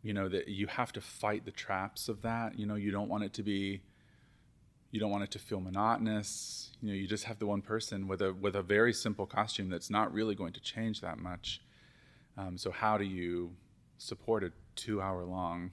you 0.06 0.14
know 0.14 0.30
that 0.30 0.48
you 0.48 0.68
have 0.68 0.94
to 0.94 1.02
fight 1.02 1.46
the 1.46 1.52
traps 1.52 2.08
of 2.10 2.22
that. 2.22 2.60
You 2.60 2.68
know 2.68 2.76
you 2.76 2.92
don't 2.92 3.10
want 3.10 3.24
it 3.24 3.34
to 3.34 3.44
be 3.44 3.82
you 4.92 5.00
don't 5.00 5.10
want 5.10 5.24
it 5.24 5.32
to 5.32 5.40
feel 5.40 5.60
monotonous. 5.60 6.70
You 6.80 6.90
know 6.90 6.94
you 6.94 7.08
just 7.08 7.24
have 7.24 7.40
the 7.40 7.48
one 7.48 7.64
person 7.64 8.08
with 8.08 8.22
a 8.22 8.32
with 8.32 8.56
a 8.56 8.62
very 8.62 8.94
simple 8.94 9.26
costume 9.26 9.68
that's 9.68 9.90
not 9.90 10.14
really 10.14 10.36
going 10.36 10.54
to 10.54 10.60
change 10.60 11.02
that 11.02 11.18
much. 11.18 11.60
Um, 12.38 12.56
so 12.56 12.70
how 12.70 13.00
do 13.00 13.04
you 13.04 13.54
support 13.98 14.44
a 14.44 14.52
two 14.76 15.02
hour 15.02 15.24
long 15.24 15.72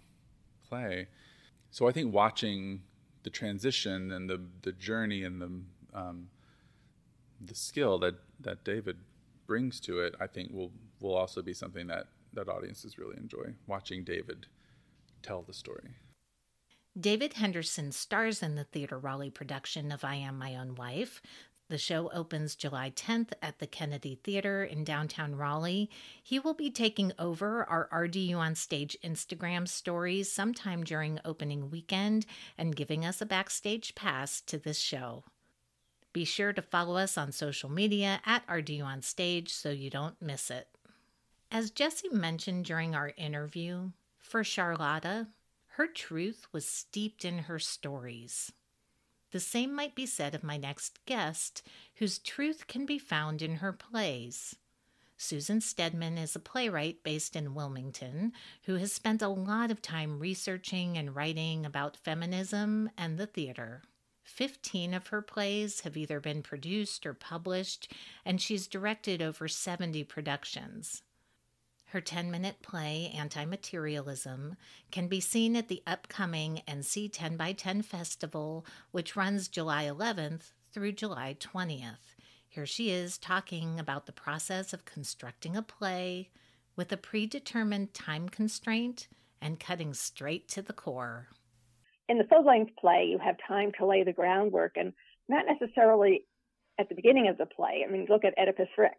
play 0.66 1.08
so 1.72 1.88
i 1.88 1.92
think 1.92 2.14
watching 2.14 2.80
the 3.24 3.30
transition 3.30 4.12
and 4.12 4.30
the 4.30 4.40
the 4.62 4.72
journey 4.72 5.24
and 5.24 5.42
the 5.42 5.98
um, 5.98 6.28
the 7.44 7.54
skill 7.54 7.98
that 7.98 8.14
that 8.38 8.62
david 8.62 8.98
brings 9.48 9.80
to 9.80 9.98
it 9.98 10.14
i 10.20 10.26
think 10.28 10.52
will 10.52 10.70
will 11.00 11.16
also 11.16 11.42
be 11.42 11.52
something 11.52 11.88
that 11.88 12.06
that 12.34 12.48
audiences 12.48 12.98
really 12.98 13.16
enjoy 13.16 13.54
watching 13.66 14.04
David 14.04 14.46
tell 15.22 15.42
the 15.42 15.52
story. 15.52 15.90
David 16.98 17.34
Henderson 17.34 17.90
stars 17.92 18.42
in 18.42 18.54
the 18.54 18.64
Theater 18.64 18.98
Raleigh 18.98 19.30
production 19.30 19.90
of 19.92 20.04
I 20.04 20.16
Am 20.16 20.38
My 20.38 20.56
Own 20.56 20.74
Wife. 20.74 21.22
The 21.72 21.78
show 21.78 22.10
opens 22.12 22.54
July 22.54 22.92
10th 22.94 23.30
at 23.40 23.58
the 23.58 23.66
Kennedy 23.66 24.20
Theater 24.22 24.62
in 24.62 24.84
downtown 24.84 25.36
Raleigh. 25.36 25.88
He 26.22 26.38
will 26.38 26.52
be 26.52 26.70
taking 26.70 27.14
over 27.18 27.64
our 27.64 27.88
RDU 27.90 28.36
on 28.36 28.56
Stage 28.56 28.94
Instagram 29.02 29.66
stories 29.66 30.30
sometime 30.30 30.84
during 30.84 31.18
opening 31.24 31.70
weekend 31.70 32.26
and 32.58 32.76
giving 32.76 33.06
us 33.06 33.22
a 33.22 33.24
backstage 33.24 33.94
pass 33.94 34.42
to 34.42 34.58
this 34.58 34.78
show. 34.78 35.24
Be 36.12 36.26
sure 36.26 36.52
to 36.52 36.60
follow 36.60 36.98
us 36.98 37.16
on 37.16 37.32
social 37.32 37.70
media 37.70 38.20
at 38.26 38.46
RDU 38.46 38.84
on 38.84 39.00
Stage 39.00 39.50
so 39.50 39.70
you 39.70 39.88
don't 39.88 40.20
miss 40.20 40.50
it. 40.50 40.68
As 41.50 41.70
Jesse 41.70 42.10
mentioned 42.10 42.66
during 42.66 42.94
our 42.94 43.14
interview, 43.16 43.92
for 44.18 44.44
Charlotta, 44.44 45.28
her 45.76 45.86
truth 45.86 46.48
was 46.52 46.66
steeped 46.66 47.24
in 47.24 47.38
her 47.38 47.58
stories. 47.58 48.52
The 49.32 49.40
same 49.40 49.74
might 49.74 49.94
be 49.94 50.06
said 50.06 50.34
of 50.34 50.44
my 50.44 50.56
next 50.56 51.04
guest, 51.06 51.62
whose 51.96 52.18
truth 52.18 52.66
can 52.66 52.86
be 52.86 52.98
found 52.98 53.42
in 53.42 53.56
her 53.56 53.72
plays. 53.72 54.56
Susan 55.16 55.60
Steadman 55.60 56.18
is 56.18 56.36
a 56.36 56.40
playwright 56.40 57.02
based 57.02 57.34
in 57.34 57.54
Wilmington 57.54 58.32
who 58.64 58.76
has 58.76 58.92
spent 58.92 59.22
a 59.22 59.28
lot 59.28 59.70
of 59.70 59.80
time 59.80 60.18
researching 60.18 60.98
and 60.98 61.16
writing 61.16 61.64
about 61.64 61.96
feminism 61.96 62.90
and 62.98 63.18
the 63.18 63.26
theater. 63.26 63.82
15 64.24 64.94
of 64.94 65.08
her 65.08 65.22
plays 65.22 65.80
have 65.80 65.96
either 65.96 66.20
been 66.20 66.42
produced 66.42 67.06
or 67.06 67.14
published, 67.14 67.92
and 68.24 68.40
she's 68.40 68.66
directed 68.66 69.22
over 69.22 69.48
70 69.48 70.04
productions. 70.04 71.02
Her 71.92 72.00
10 72.00 72.30
minute 72.30 72.62
play, 72.62 73.12
Anti 73.14 73.44
Materialism, 73.44 74.56
can 74.90 75.08
be 75.08 75.20
seen 75.20 75.54
at 75.54 75.68
the 75.68 75.82
upcoming 75.86 76.62
NC 76.66 77.10
10 77.12 77.36
by 77.36 77.52
10 77.52 77.82
Festival, 77.82 78.64
which 78.92 79.14
runs 79.14 79.46
July 79.46 79.84
11th 79.84 80.52
through 80.72 80.92
July 80.92 81.36
20th. 81.38 82.16
Here 82.48 82.64
she 82.64 82.88
is 82.88 83.18
talking 83.18 83.78
about 83.78 84.06
the 84.06 84.12
process 84.12 84.72
of 84.72 84.86
constructing 84.86 85.54
a 85.54 85.60
play 85.60 86.30
with 86.76 86.90
a 86.92 86.96
predetermined 86.96 87.92
time 87.92 88.30
constraint 88.30 89.08
and 89.42 89.60
cutting 89.60 89.92
straight 89.92 90.48
to 90.48 90.62
the 90.62 90.72
core. 90.72 91.28
In 92.08 92.16
the 92.16 92.24
full 92.24 92.42
length 92.42 92.74
play, 92.80 93.04
you 93.04 93.18
have 93.18 93.36
time 93.46 93.70
to 93.78 93.84
lay 93.84 94.02
the 94.02 94.14
groundwork 94.14 94.76
and 94.76 94.94
not 95.28 95.44
necessarily 95.46 96.24
at 96.78 96.88
the 96.88 96.94
beginning 96.94 97.28
of 97.28 97.36
the 97.36 97.44
play. 97.44 97.84
I 97.86 97.92
mean, 97.92 98.06
look 98.08 98.24
at 98.24 98.32
Oedipus 98.38 98.70
Rex. 98.78 98.96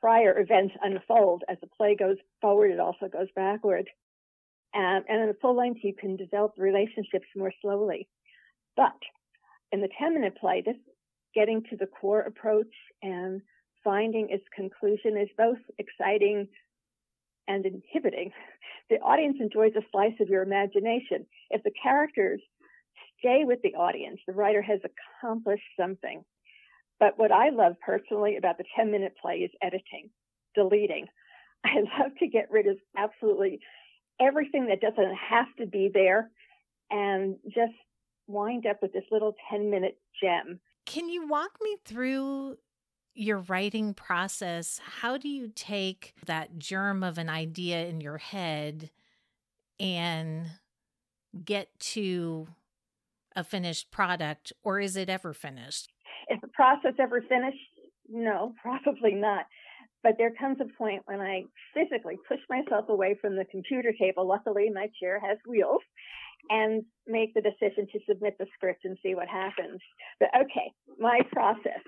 Prior 0.00 0.38
events 0.38 0.74
unfold 0.82 1.44
as 1.48 1.58
the 1.60 1.66
play 1.66 1.94
goes 1.94 2.16
forward, 2.40 2.70
it 2.70 2.80
also 2.80 3.08
goes 3.08 3.28
backward. 3.36 3.88
Um, 4.74 5.02
and 5.08 5.22
in 5.22 5.26
the 5.26 5.36
full 5.40 5.56
length, 5.56 5.80
you 5.82 5.94
can 5.94 6.16
develop 6.16 6.54
relationships 6.56 7.26
more 7.36 7.52
slowly. 7.60 8.08
But 8.76 8.96
in 9.72 9.80
the 9.80 9.88
10 9.98 10.14
minute 10.14 10.36
play, 10.40 10.62
this 10.64 10.76
getting 11.34 11.62
to 11.70 11.76
the 11.76 11.86
core 11.86 12.20
approach 12.22 12.72
and 13.02 13.42
finding 13.84 14.28
its 14.30 14.44
conclusion 14.54 15.16
is 15.16 15.28
both 15.36 15.58
exciting 15.78 16.48
and 17.48 17.66
inhibiting. 17.66 18.32
The 18.88 18.96
audience 19.02 19.36
enjoys 19.38 19.70
a 19.76 19.86
slice 19.92 20.18
of 20.20 20.28
your 20.28 20.42
imagination. 20.42 21.24
If 21.50 21.62
the 21.62 21.70
characters 21.80 22.40
stay 23.20 23.44
with 23.44 23.62
the 23.62 23.76
audience, 23.76 24.18
the 24.26 24.32
writer 24.32 24.60
has 24.62 24.80
accomplished 24.82 25.62
something. 25.78 26.24
But 27.00 27.18
what 27.18 27.32
I 27.32 27.48
love 27.48 27.74
personally 27.84 28.36
about 28.36 28.58
the 28.58 28.64
10 28.76 28.92
minute 28.92 29.14
play 29.20 29.36
is 29.38 29.50
editing, 29.62 30.10
deleting. 30.54 31.06
I 31.64 31.80
love 31.98 32.12
to 32.20 32.28
get 32.28 32.50
rid 32.50 32.66
of 32.66 32.76
absolutely 32.96 33.60
everything 34.20 34.66
that 34.66 34.80
doesn't 34.80 35.16
have 35.30 35.46
to 35.58 35.66
be 35.66 35.90
there 35.92 36.30
and 36.90 37.36
just 37.46 37.72
wind 38.28 38.66
up 38.66 38.82
with 38.82 38.92
this 38.92 39.04
little 39.10 39.34
10 39.50 39.70
minute 39.70 39.98
gem 40.22 40.60
can 40.90 41.08
you 41.08 41.24
walk 41.26 41.52
me 41.62 41.76
through 41.84 42.56
your 43.14 43.38
writing 43.38 43.94
process? 43.94 44.80
How 45.00 45.16
do 45.16 45.28
you 45.28 45.52
take 45.54 46.14
that 46.26 46.58
germ 46.58 47.04
of 47.04 47.16
an 47.16 47.28
idea 47.28 47.86
in 47.86 48.00
your 48.00 48.18
head 48.18 48.90
and 49.78 50.50
get 51.44 51.78
to 51.78 52.48
a 53.36 53.44
finished 53.44 53.92
product, 53.92 54.52
or 54.64 54.80
is 54.80 54.96
it 54.96 55.08
ever 55.08 55.32
finished? 55.32 55.92
Process 56.60 56.92
ever 56.98 57.22
finished? 57.22 57.56
No, 58.06 58.52
probably 58.62 59.14
not. 59.14 59.46
But 60.02 60.16
there 60.18 60.34
comes 60.38 60.58
a 60.60 60.66
point 60.76 61.00
when 61.06 61.18
I 61.18 61.44
physically 61.72 62.18
push 62.28 62.40
myself 62.50 62.90
away 62.90 63.16
from 63.18 63.34
the 63.34 63.46
computer 63.46 63.94
table. 63.98 64.28
Luckily, 64.28 64.68
my 64.68 64.88
chair 65.00 65.18
has 65.26 65.38
wheels 65.48 65.80
and 66.50 66.84
make 67.06 67.32
the 67.32 67.40
decision 67.40 67.86
to 67.92 67.98
submit 68.06 68.36
the 68.38 68.44
script 68.54 68.84
and 68.84 68.98
see 69.02 69.14
what 69.14 69.26
happens. 69.26 69.80
But 70.18 70.28
okay, 70.36 70.70
my 70.98 71.20
process. 71.32 71.80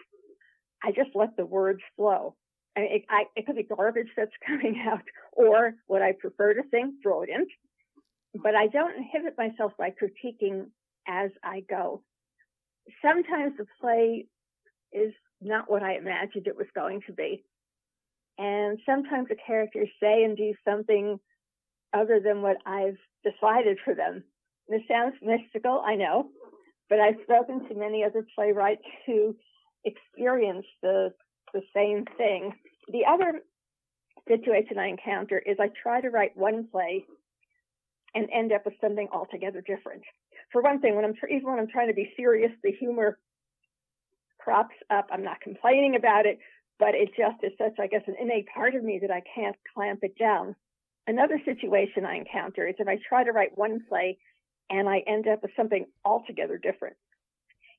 I 0.83 0.91
just 0.93 1.11
let 1.15 1.37
the 1.37 1.45
words 1.45 1.81
flow. 1.95 2.35
I 2.75 2.81
mean, 2.81 2.93
it, 2.93 3.03
I, 3.11 3.25
it 3.37 3.47
could 3.47 3.57
be 3.57 3.65
garbage 3.65 4.09
that's 4.17 4.33
coming 4.47 4.83
out, 4.91 5.05
or 5.33 5.75
what 5.87 6.01
I 6.01 6.13
prefer 6.19 6.55
to 6.55 6.63
think, 6.71 6.95
throw 7.03 7.23
it 7.23 7.29
in. 7.29 7.47
But 8.43 8.55
I 8.55 8.69
don't 8.69 8.97
inhibit 8.97 9.37
myself 9.37 9.73
by 9.79 9.91
critiquing 9.91 10.69
as 11.07 11.31
I 11.45 11.61
go. 11.69 12.03
Sometimes 13.03 13.53
the 13.59 13.67
play 13.79 14.27
is 14.93 15.13
not 15.41 15.71
what 15.71 15.83
I 15.83 15.97
imagined 15.97 16.47
it 16.47 16.57
was 16.57 16.67
going 16.75 17.01
to 17.07 17.13
be. 17.13 17.45
And 18.39 18.79
sometimes 18.87 19.29
the 19.29 19.37
characters 19.47 19.89
say 20.01 20.25
and 20.25 20.37
do 20.37 20.55
something 20.65 21.19
other 21.93 22.21
than 22.21 22.43
what 22.43 22.57
I've 22.67 22.99
decided 23.23 23.79
for 23.85 23.95
them. 23.95 24.25
This 24.69 24.83
sounds 24.89 25.15
mystical, 25.23 25.83
I 25.85 25.97
know, 25.97 26.29
but 26.89 27.01
I've 27.01 27.21
spoken 27.25 27.69
to 27.69 27.75
many 27.75 28.05
other 28.05 28.27
playwrights 28.35 28.85
who 29.07 29.37
experience 29.85 30.67
the 30.83 31.13
the 31.53 31.63
same 31.75 32.07
thing. 32.17 32.53
The 32.89 33.05
other 33.07 33.43
situation 34.27 34.79
I 34.79 34.89
encounter 34.89 35.39
is 35.39 35.59
I 35.61 35.69
try 35.83 36.01
to 36.01 36.09
write 36.09 36.37
one 36.37 36.67
play 36.71 37.05
and 38.15 38.29
end 38.33 38.53
up 38.53 38.65
with 38.65 38.75
something 38.81 39.09
altogether 39.13 39.61
different. 39.61 40.03
For 40.51 40.63
one 40.63 40.81
thing, 40.81 40.97
when 40.97 41.05
I'm 41.05 41.15
even 41.31 41.51
when 41.51 41.59
I'm 41.59 41.69
trying 41.69 41.89
to 41.89 41.95
be 41.95 42.13
serious, 42.17 42.53
the 42.63 42.73
humor 42.73 43.19
crops 44.43 44.75
up. 44.91 45.09
I'm 45.13 45.25
not 45.25 45.41
complaining 45.41 45.97
about 45.97 46.27
it, 46.27 46.39
but 46.79 46.95
it 46.95 47.11
just 47.17 47.43
is 47.43 47.53
such, 47.59 47.79
I 47.79 47.87
guess, 47.87 48.03
an 48.07 48.17
innate 48.21 48.47
part 48.55 48.75
of 48.75 48.83
me 48.83 48.99
that 49.03 49.11
I 49.11 49.23
can't 49.35 49.57
clamp 49.75 50.01
it 50.03 50.19
down. 50.19 50.55
Another 51.07 51.41
situation 51.45 52.05
I 52.05 52.17
encounter 52.17 52.67
is 52.67 52.77
if 52.79 52.89
I 52.89 52.99
try 53.09 53.25
to 53.25 53.33
write 53.33 53.57
one 53.57 53.81
play 53.89 54.19
and 54.71 54.89
I 54.89 55.03
end 55.07 55.27
up 55.29 55.43
with 55.43 55.51
something 55.57 55.87
altogether 56.05 56.59
different. 56.59 56.97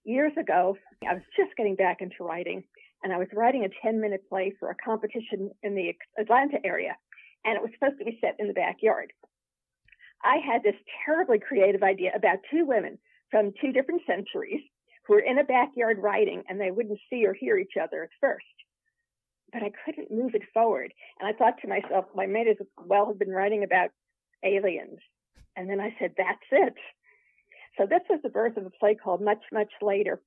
Years 0.06 0.34
ago, 0.38 0.78
I 1.10 1.14
was 1.14 1.24
just 1.38 1.56
getting 1.56 1.76
back 1.76 2.02
into 2.02 2.24
writing, 2.24 2.64
and 3.04 3.14
I 3.14 3.18
was 3.18 3.28
writing 3.34 3.66
a 3.66 3.86
10 3.86 4.02
minute 4.02 4.28
play 4.30 4.54
for 4.60 4.70
a 4.70 4.76
competition 4.76 5.52
in 5.64 5.76
the 5.76 5.94
Atlanta 6.20 6.58
area, 6.66 6.96
and 7.46 7.56
it 7.56 7.62
was 7.62 7.72
supposed 7.74 8.00
to 8.00 8.06
be 8.06 8.20
set 8.20 8.36
in 8.40 8.48
the 8.48 8.54
backyard. 8.54 9.14
I 10.24 10.38
had 10.46 10.64
this 10.64 10.76
terribly 11.06 11.40
creative 11.40 11.84
idea 11.84 12.12
about 12.16 12.40
two 12.52 12.66
women 12.66 12.98
from 13.32 13.54
two 13.62 13.72
different 13.72 14.02
centuries 14.06 14.62
who 15.08 15.16
were 15.16 15.20
in 15.20 15.40
a 15.40 15.44
backyard 15.44 15.98
writing, 16.00 16.44
and 16.48 16.60
they 16.60 16.72
wouldn't 16.72 17.00
see 17.10 17.26
or 17.26 17.34
hear 17.34 17.58
each 17.58 17.74
other 17.82 18.04
at 18.04 18.10
first. 18.22 18.46
But 19.52 19.64
I 19.64 19.72
couldn't 19.86 20.12
move 20.12 20.34
it 20.34 20.44
forward. 20.54 20.94
And 21.20 21.28
I 21.28 21.38
thought 21.38 21.62
to 21.62 21.68
myself, 21.68 22.06
I 22.18 22.26
might 22.26 22.48
as 22.48 22.58
well 22.78 23.08
have 23.08 23.20
been 23.20 23.30
writing 23.30 23.64
about 23.64 23.90
aliens 24.44 25.00
and 25.56 25.70
then 25.70 25.80
I 25.80 25.96
said, 26.00 26.14
that's 26.18 26.40
it. 26.52 26.74
So 27.78 27.86
this 27.86 28.02
was 28.10 28.20
the 28.24 28.30
birth 28.30 28.58
of 28.58 28.66
a 28.66 28.72
play 28.80 28.96
called 28.96 29.22
Much, 29.22 29.44
Much 29.52 29.72
Later. 29.82 30.22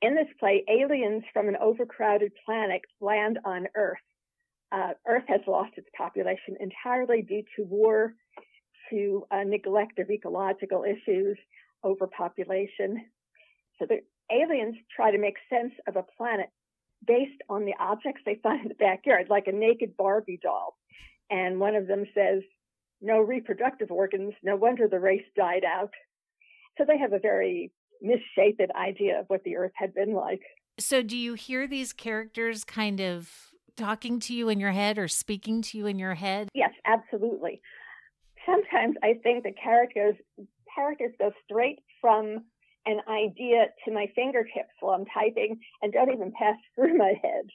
In 0.00 0.14
this 0.14 0.28
play, 0.40 0.64
aliens 0.68 1.22
from 1.32 1.48
an 1.48 1.56
overcrowded 1.60 2.32
planet 2.44 2.82
land 3.00 3.38
on 3.44 3.66
Earth. 3.76 3.98
Uh, 4.72 4.92
Earth 5.06 5.24
has 5.28 5.40
lost 5.46 5.72
its 5.76 5.88
population 5.96 6.56
entirely 6.58 7.22
due 7.22 7.42
to 7.56 7.64
war, 7.64 8.14
to 8.90 9.24
uh, 9.30 9.44
neglect 9.44 9.98
of 9.98 10.10
ecological 10.10 10.84
issues, 10.84 11.38
overpopulation. 11.84 13.04
So 13.78 13.86
the 13.86 14.00
aliens 14.30 14.76
try 14.94 15.10
to 15.10 15.18
make 15.18 15.36
sense 15.50 15.72
of 15.86 15.96
a 15.96 16.04
planet 16.16 16.48
based 17.06 17.40
on 17.48 17.64
the 17.64 17.74
objects 17.80 18.22
they 18.24 18.38
find 18.42 18.62
in 18.62 18.68
the 18.68 18.74
backyard, 18.74 19.26
like 19.28 19.46
a 19.46 19.52
naked 19.52 19.96
Barbie 19.96 20.40
doll. 20.42 20.76
And 21.30 21.58
one 21.58 21.74
of 21.74 21.86
them 21.86 22.04
says, 22.14 22.42
no 23.00 23.18
reproductive 23.18 23.90
organs. 23.90 24.34
No 24.42 24.56
wonder 24.56 24.86
the 24.86 25.00
race 25.00 25.24
died 25.36 25.64
out. 25.64 25.90
So 26.78 26.84
they 26.86 26.98
have 26.98 27.12
a 27.12 27.18
very 27.18 27.72
misshapen 28.00 28.68
idea 28.76 29.20
of 29.20 29.26
what 29.26 29.42
the 29.44 29.56
earth 29.56 29.72
had 29.74 29.94
been 29.94 30.14
like. 30.14 30.42
So, 30.78 31.02
do 31.02 31.16
you 31.16 31.34
hear 31.34 31.66
these 31.66 31.92
characters 31.92 32.64
kind 32.64 33.00
of 33.00 33.52
talking 33.76 34.18
to 34.20 34.34
you 34.34 34.48
in 34.48 34.58
your 34.58 34.72
head 34.72 34.98
or 34.98 35.08
speaking 35.08 35.60
to 35.62 35.78
you 35.78 35.86
in 35.86 35.98
your 35.98 36.14
head? 36.14 36.48
Yes, 36.54 36.72
absolutely. 36.86 37.60
Sometimes 38.46 38.96
I 39.02 39.14
think 39.22 39.44
the 39.44 39.52
characters 39.52 40.14
characters 40.74 41.12
go 41.18 41.32
straight 41.44 41.80
from 42.00 42.44
an 42.86 43.00
idea 43.08 43.66
to 43.84 43.92
my 43.92 44.06
fingertips 44.14 44.74
while 44.80 44.94
I'm 44.94 45.06
typing 45.06 45.60
and 45.80 45.92
don't 45.92 46.12
even 46.12 46.32
pass 46.32 46.56
through 46.74 46.96
my 46.96 47.14
head. 47.22 47.46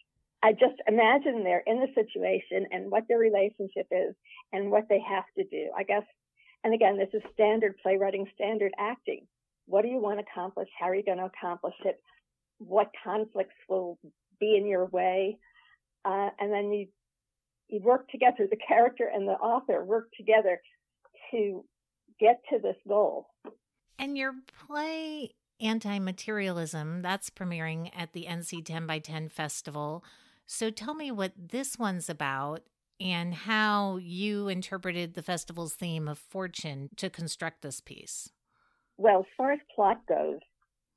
I 0.43 0.53
just 0.53 0.79
imagine 0.87 1.43
they're 1.43 1.63
in 1.65 1.79
the 1.79 1.93
situation 1.95 2.67
and 2.71 2.91
what 2.91 3.03
their 3.07 3.17
relationship 3.17 3.87
is 3.91 4.15
and 4.53 4.69
what 4.69 4.87
they 4.87 4.99
have 4.99 5.25
to 5.37 5.43
do. 5.43 5.71
I 5.75 5.83
guess, 5.83 6.03
and 6.63 6.73
again, 6.73 6.97
this 6.97 7.09
is 7.13 7.23
standard 7.33 7.75
playwriting, 7.81 8.27
standard 8.35 8.71
acting. 8.77 9.25
What 9.65 9.81
do 9.81 9.89
you 9.89 9.99
want 9.99 10.19
to 10.19 10.25
accomplish? 10.31 10.69
How 10.79 10.89
are 10.89 10.95
you 10.95 11.03
going 11.03 11.17
to 11.17 11.25
accomplish 11.25 11.73
it? 11.85 11.99
What 12.59 12.91
conflicts 13.03 13.55
will 13.67 13.97
be 14.39 14.55
in 14.55 14.67
your 14.67 14.85
way? 14.85 15.37
Uh, 16.05 16.29
and 16.39 16.53
then 16.53 16.71
you 16.71 16.87
you 17.67 17.81
work 17.81 18.07
together. 18.09 18.47
The 18.49 18.57
character 18.65 19.09
and 19.13 19.27
the 19.27 19.33
author 19.33 19.83
work 19.83 20.07
together 20.15 20.61
to 21.31 21.65
get 22.19 22.39
to 22.51 22.59
this 22.59 22.77
goal. 22.87 23.27
And 23.99 24.17
your 24.17 24.33
play 24.67 25.31
Anti 25.59 25.99
Materialism, 25.99 27.01
that's 27.01 27.29
premiering 27.29 27.91
at 27.95 28.13
the 28.13 28.25
NC 28.29 28.65
10 28.65 28.85
by 28.85 28.99
10 28.99 29.29
Festival 29.29 30.03
so 30.47 30.69
tell 30.69 30.93
me 30.93 31.11
what 31.11 31.33
this 31.37 31.77
one's 31.77 32.09
about 32.09 32.61
and 33.01 33.33
how 33.33 33.97
you 33.97 34.47
interpreted 34.47 35.13
the 35.13 35.21
festival's 35.21 35.73
theme 35.73 36.07
of 36.07 36.17
fortune 36.17 36.89
to 36.95 37.09
construct 37.09 37.61
this 37.61 37.81
piece. 37.81 38.31
Well, 38.97 39.19
as 39.19 39.25
far 39.35 39.51
as 39.51 39.59
plot 39.75 40.01
goes, 40.07 40.39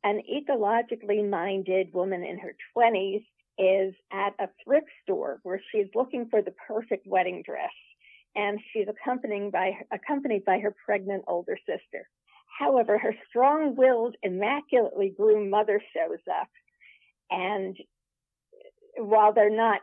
an 0.05 0.23
ecologically 0.33 1.29
minded 1.29 1.93
woman 1.93 2.23
in 2.23 2.39
her 2.39 2.55
20s 2.75 3.25
is 3.59 3.95
at 4.13 4.35
a 4.39 4.49
thrift 4.65 4.87
store 5.03 5.41
where 5.43 5.61
she's 5.73 5.89
looking 5.97 6.29
for 6.31 6.41
the 6.41 6.55
perfect 6.67 7.07
wedding 7.07 7.43
dress 7.45 7.69
and 8.37 8.61
she's 8.73 8.87
accompanied 8.89 9.51
by 9.51 9.73
accompanied 9.93 10.45
by 10.45 10.61
her 10.61 10.75
pregnant 10.87 11.25
older 11.27 11.59
sister. 11.67 12.09
However, 12.61 12.99
her 12.99 13.15
strong-willed, 13.31 14.17
immaculately 14.23 15.15
groomed 15.17 15.51
mother 15.51 15.83
shows 15.95 16.21
up 16.31 16.49
and 17.31 17.75
while 18.99 19.33
they're 19.33 19.49
not 19.49 19.81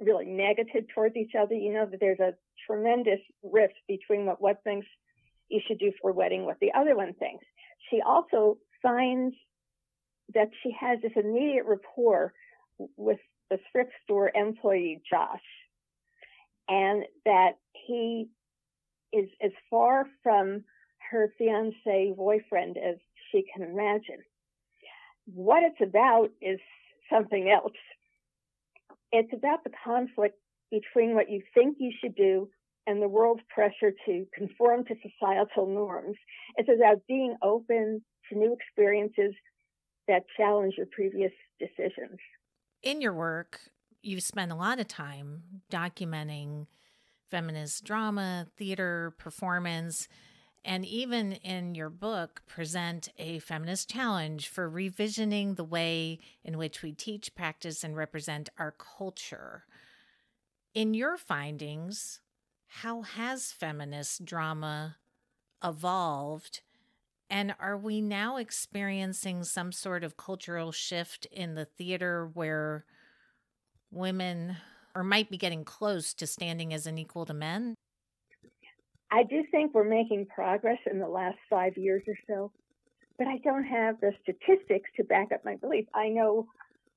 really 0.00 0.26
negative 0.26 0.84
towards 0.92 1.14
each 1.14 1.32
other, 1.38 1.54
you 1.54 1.72
know 1.72 1.86
that 1.86 2.00
there's 2.00 2.18
a 2.18 2.34
tremendous 2.66 3.20
rift 3.44 3.74
between 3.86 4.26
what 4.26 4.42
one 4.42 4.56
thinks 4.64 4.88
you 5.48 5.60
should 5.68 5.78
do 5.78 5.92
for 6.02 6.10
a 6.10 6.14
wedding, 6.14 6.44
what 6.44 6.58
the 6.60 6.72
other 6.76 6.96
one 6.96 7.14
thinks. 7.14 7.44
She 7.90 8.00
also 8.04 8.58
finds 8.82 9.36
that 10.34 10.50
she 10.64 10.74
has 10.80 10.98
this 11.02 11.12
immediate 11.14 11.64
rapport 11.64 12.32
with 12.96 13.20
the 13.50 13.60
thrift 13.70 13.92
store 14.02 14.32
employee, 14.34 15.00
Josh, 15.08 15.38
and 16.68 17.04
that 17.24 17.52
he 17.86 18.26
is 19.12 19.28
as 19.40 19.52
far 19.70 20.06
from 20.24 20.64
her 21.10 21.32
fiance 21.38 22.14
boyfriend 22.16 22.76
as 22.76 22.96
she 23.30 23.44
can 23.52 23.62
imagine. 23.62 24.22
What 25.26 25.62
it's 25.62 25.80
about 25.82 26.28
is 26.40 26.60
something 27.12 27.50
else. 27.50 27.76
It's 29.12 29.32
about 29.32 29.64
the 29.64 29.70
conflict 29.84 30.36
between 30.70 31.14
what 31.14 31.30
you 31.30 31.42
think 31.54 31.76
you 31.78 31.92
should 32.00 32.14
do 32.16 32.48
and 32.86 33.02
the 33.02 33.08
world's 33.08 33.42
pressure 33.52 33.92
to 34.06 34.26
conform 34.34 34.84
to 34.84 34.94
societal 35.02 35.66
norms. 35.66 36.16
It's 36.56 36.68
about 36.68 37.02
being 37.08 37.36
open 37.42 38.02
to 38.28 38.38
new 38.38 38.54
experiences 38.54 39.34
that 40.08 40.22
challenge 40.36 40.74
your 40.76 40.86
previous 40.86 41.32
decisions. 41.58 42.18
In 42.82 43.00
your 43.00 43.12
work, 43.12 43.58
you've 44.02 44.22
spent 44.22 44.52
a 44.52 44.56
lot 44.56 44.78
of 44.78 44.86
time 44.86 45.42
documenting 45.70 46.66
feminist 47.28 47.84
drama, 47.84 48.46
theater, 48.56 49.14
performance, 49.18 50.06
and 50.66 50.84
even 50.84 51.32
in 51.32 51.76
your 51.76 51.88
book, 51.88 52.42
present 52.48 53.08
a 53.18 53.38
feminist 53.38 53.88
challenge 53.88 54.48
for 54.48 54.68
revisioning 54.68 55.54
the 55.54 55.64
way 55.64 56.18
in 56.42 56.58
which 56.58 56.82
we 56.82 56.90
teach, 56.90 57.36
practice, 57.36 57.84
and 57.84 57.96
represent 57.96 58.48
our 58.58 58.72
culture. 58.72 59.62
In 60.74 60.92
your 60.92 61.16
findings, 61.16 62.20
how 62.66 63.02
has 63.02 63.52
feminist 63.52 64.24
drama 64.24 64.96
evolved? 65.62 66.62
And 67.30 67.54
are 67.60 67.78
we 67.78 68.00
now 68.00 68.36
experiencing 68.36 69.44
some 69.44 69.70
sort 69.70 70.02
of 70.02 70.16
cultural 70.16 70.72
shift 70.72 71.26
in 71.26 71.54
the 71.54 71.64
theater 71.64 72.28
where 72.34 72.84
women 73.92 74.56
or 74.96 75.04
might 75.04 75.30
be 75.30 75.36
getting 75.36 75.64
close 75.64 76.12
to 76.14 76.26
standing 76.26 76.74
as 76.74 76.88
an 76.88 76.98
equal 76.98 77.24
to 77.26 77.34
men? 77.34 77.76
I 79.10 79.22
do 79.22 79.44
think 79.50 79.72
we're 79.72 79.84
making 79.84 80.26
progress 80.26 80.78
in 80.90 80.98
the 80.98 81.08
last 81.08 81.38
five 81.48 81.76
years 81.76 82.02
or 82.08 82.16
so, 82.26 82.52
but 83.18 83.26
I 83.26 83.38
don't 83.38 83.64
have 83.64 84.00
the 84.00 84.12
statistics 84.22 84.90
to 84.96 85.04
back 85.04 85.28
up 85.32 85.44
my 85.44 85.56
belief. 85.56 85.86
I 85.94 86.08
know 86.08 86.48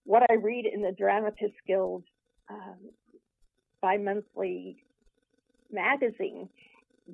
what 0.06 0.24
I 0.30 0.36
read 0.36 0.66
in 0.66 0.82
the 0.82 0.92
Dramatists 0.92 1.58
Guild 1.68 2.04
um, 2.50 2.78
bi 3.82 3.98
monthly 3.98 4.84
magazine. 5.72 6.50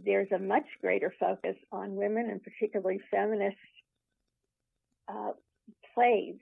There's 0.06 0.32
a 0.34 0.40
much 0.40 0.66
greater 0.82 1.14
focus 1.20 1.56
on 1.72 1.96
women 1.96 2.30
and 2.30 2.42
particularly 2.42 3.00
feminist 3.12 3.58
uh, 5.08 5.32
plays 5.94 6.36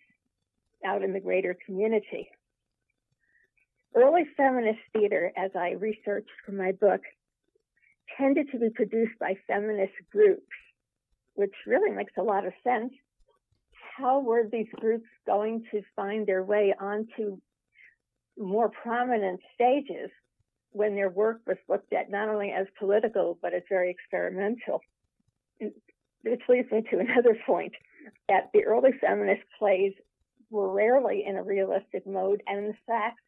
out 0.86 1.04
in 1.04 1.13
the 1.13 1.20
greater 1.20 1.58
community. 1.66 2.30
Early 3.96 4.24
feminist 4.36 4.80
theater, 4.92 5.32
as 5.38 5.52
I 5.56 5.72
researched 5.72 6.32
for 6.46 6.52
my 6.52 6.72
book, 6.72 7.02
tended 8.17 8.47
to 8.52 8.60
be 8.60 8.69
produced 8.69 9.17
by 9.19 9.36
feminist 9.47 9.93
groups, 10.12 10.47
which 11.36 11.54
really 11.67 11.91
makes 11.91 12.13
a 12.17 12.23
lot 12.23 12.45
of 12.45 12.54
sense. 12.63 12.93
How 13.97 14.19
were 14.19 14.47
these 14.52 14.67
groups 14.76 15.08
going 15.26 15.65
to 15.71 15.82
find 15.95 16.26
their 16.26 16.43
way 16.43 16.73
onto 16.80 17.38
more 18.38 18.69
prominent 18.69 19.39
stages 19.54 20.10
when 20.71 20.95
their 20.95 21.10
work 21.10 21.41
was 21.45 21.58
looked 21.69 21.93
at 21.93 22.10
not 22.10 22.30
only 22.30 22.52
as 22.52 22.65
political, 22.80 23.38
but 23.41 23.54
as 23.54 23.62
very 23.69 23.91
experimental? 23.91 24.82
Which 25.60 26.41
leads 26.49 26.71
me 26.71 26.84
to 26.89 26.99
another 26.99 27.38
point 27.45 27.73
that 28.28 28.49
the 28.54 28.65
early 28.65 28.91
feminist 28.99 29.43
plays 29.60 29.93
were 30.49 30.71
rarely 30.71 31.23
in 31.26 31.36
a 31.36 31.43
realistic 31.43 32.06
mode, 32.06 32.41
and 32.47 32.65
in 32.65 32.78
fact, 32.88 33.19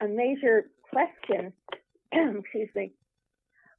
a 0.00 0.08
major 0.08 0.70
question, 0.90 1.52
excuse 2.12 2.68
me, 2.74 2.92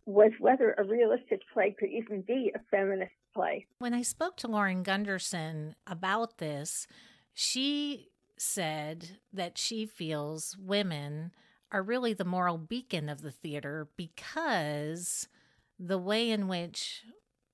was 0.06 0.32
whether 0.40 0.74
a 0.74 0.84
realistic 0.84 1.42
play 1.54 1.76
could 1.78 1.90
even 1.90 2.22
be 2.22 2.52
a 2.56 2.60
feminist 2.70 3.12
play. 3.34 3.66
When 3.80 3.94
I 3.94 4.02
spoke 4.02 4.38
to 4.38 4.48
Lauren 4.48 4.84
Gunderson 4.84 5.76
about 5.88 6.38
this, 6.38 6.88
she 7.34 8.10
said 8.38 9.20
that 9.32 9.58
she 9.58 9.86
feels 9.86 10.58
women 10.58 11.32
are 11.72 11.84
really 11.84 12.14
the 12.14 12.26
moral 12.26 12.58
beacon 12.58 13.08
of 13.08 13.22
the 13.22 13.32
theater 13.32 13.88
because 13.96 15.28
the 15.80 15.98
way 15.98 16.30
in 16.30 16.48
which 16.48 17.04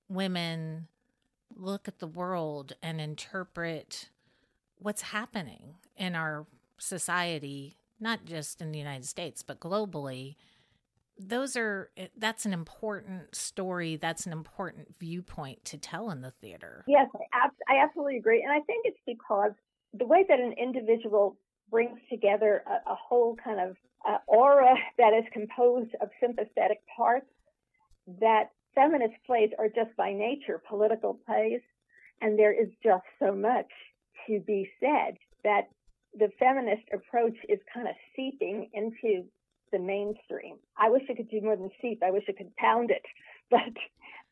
women 0.08 0.88
look 1.54 1.88
at 1.88 1.98
the 1.98 2.06
world 2.06 2.72
and 2.82 3.00
interpret 3.00 4.08
what's 4.78 5.02
happening 5.02 5.74
in 5.96 6.14
our 6.14 6.46
society, 6.78 7.76
not 8.00 8.24
just 8.24 8.60
in 8.60 8.72
the 8.72 8.78
United 8.78 9.06
States, 9.06 9.42
but 9.42 9.60
globally, 9.60 10.36
those 11.18 11.56
are 11.56 11.90
eh, 11.96 12.08
that's 12.16 12.46
an 12.46 12.52
important 12.52 13.34
story. 13.34 13.96
That's 13.96 14.26
an 14.26 14.32
important 14.32 14.94
viewpoint 14.98 15.64
to 15.66 15.78
tell 15.78 16.10
in 16.10 16.20
the 16.22 16.30
theater. 16.30 16.84
Yes 16.86 17.08
I, 17.32 17.48
I 17.68 17.82
absolutely 17.82 18.16
agree. 18.16 18.42
And 18.42 18.52
i 18.52 18.60
think 18.60 18.84
it's 18.84 19.00
because 19.06 19.52
the 19.94 20.06
way 20.06 20.24
that 20.28 20.38
an 20.38 20.52
individual 20.52 21.36
brings 21.70 21.98
together 22.10 22.62
a, 22.66 22.92
a 22.92 22.94
whole 22.94 23.36
kind 23.42 23.60
of 23.60 23.76
uh, 24.08 24.18
aura 24.26 24.74
that 24.98 25.12
is 25.12 25.24
composed 25.32 25.90
of 26.00 26.08
sympathetic 26.20 26.78
parts 26.96 27.26
that 28.20 28.50
feminist 28.74 29.14
plays 29.26 29.50
are 29.58 29.68
just 29.68 29.94
by 29.96 30.12
nature 30.12 30.62
political 30.68 31.18
plays 31.26 31.60
and 32.20 32.38
there 32.38 32.52
is 32.52 32.68
just 32.82 33.04
so 33.18 33.34
much 33.34 33.66
to 34.26 34.40
be 34.46 34.68
said 34.80 35.16
that 35.44 35.68
the 36.14 36.28
feminist 36.38 36.82
approach 36.92 37.36
is 37.48 37.58
kind 37.72 37.88
of 37.88 37.94
seeping 38.16 38.68
into 38.72 39.24
the 39.72 39.78
mainstream. 39.78 40.56
I 40.76 40.90
wish 40.90 41.02
I 41.10 41.14
could 41.14 41.30
do 41.30 41.40
more 41.40 41.56
than 41.56 41.70
seep. 41.80 42.02
I 42.02 42.10
wish 42.10 42.24
I 42.28 42.32
could 42.32 42.54
pound 42.56 42.90
it, 42.90 43.02
but 43.50 43.60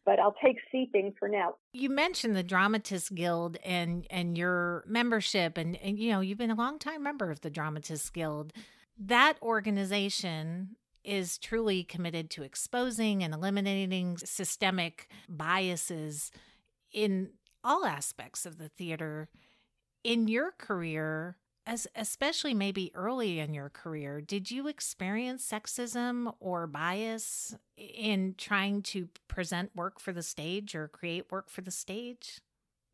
but 0.04 0.20
I'll 0.20 0.36
take 0.42 0.58
seeping 0.70 1.12
for 1.18 1.28
now. 1.28 1.56
You 1.72 1.90
mentioned 1.90 2.36
the 2.36 2.44
Dramatists 2.44 3.10
Guild 3.10 3.58
and 3.64 4.06
and 4.10 4.38
your 4.38 4.84
membership, 4.86 5.58
and, 5.58 5.76
and 5.76 5.98
you 5.98 6.10
know 6.10 6.20
you've 6.20 6.38
been 6.38 6.50
a 6.50 6.54
long 6.54 6.78
time 6.78 7.02
member 7.02 7.30
of 7.30 7.40
the 7.40 7.50
Dramatists 7.50 8.10
Guild. 8.10 8.52
That 8.98 9.34
organization 9.42 10.76
is 11.04 11.38
truly 11.38 11.84
committed 11.84 12.30
to 12.30 12.42
exposing 12.42 13.22
and 13.22 13.32
eliminating 13.32 14.16
systemic 14.18 15.08
biases 15.28 16.32
in 16.92 17.30
all 17.62 17.84
aspects 17.84 18.46
of 18.46 18.58
the 18.58 18.68
theater. 18.68 19.28
In 20.02 20.28
your 20.28 20.52
career, 20.52 21.36
as 21.66 21.88
especially 21.96 22.54
maybe 22.54 22.92
early 22.94 23.40
in 23.40 23.52
your 23.52 23.68
career, 23.68 24.20
did 24.20 24.50
you 24.50 24.68
experience 24.68 25.50
sexism 25.50 26.32
or 26.38 26.66
bias 26.66 27.56
in 27.76 28.34
trying 28.38 28.82
to 28.82 29.08
present 29.26 29.74
work 29.74 29.98
for 29.98 30.12
the 30.12 30.22
stage 30.22 30.74
or 30.74 30.86
create 30.86 31.30
work 31.30 31.50
for 31.50 31.62
the 31.62 31.70
stage? 31.70 32.40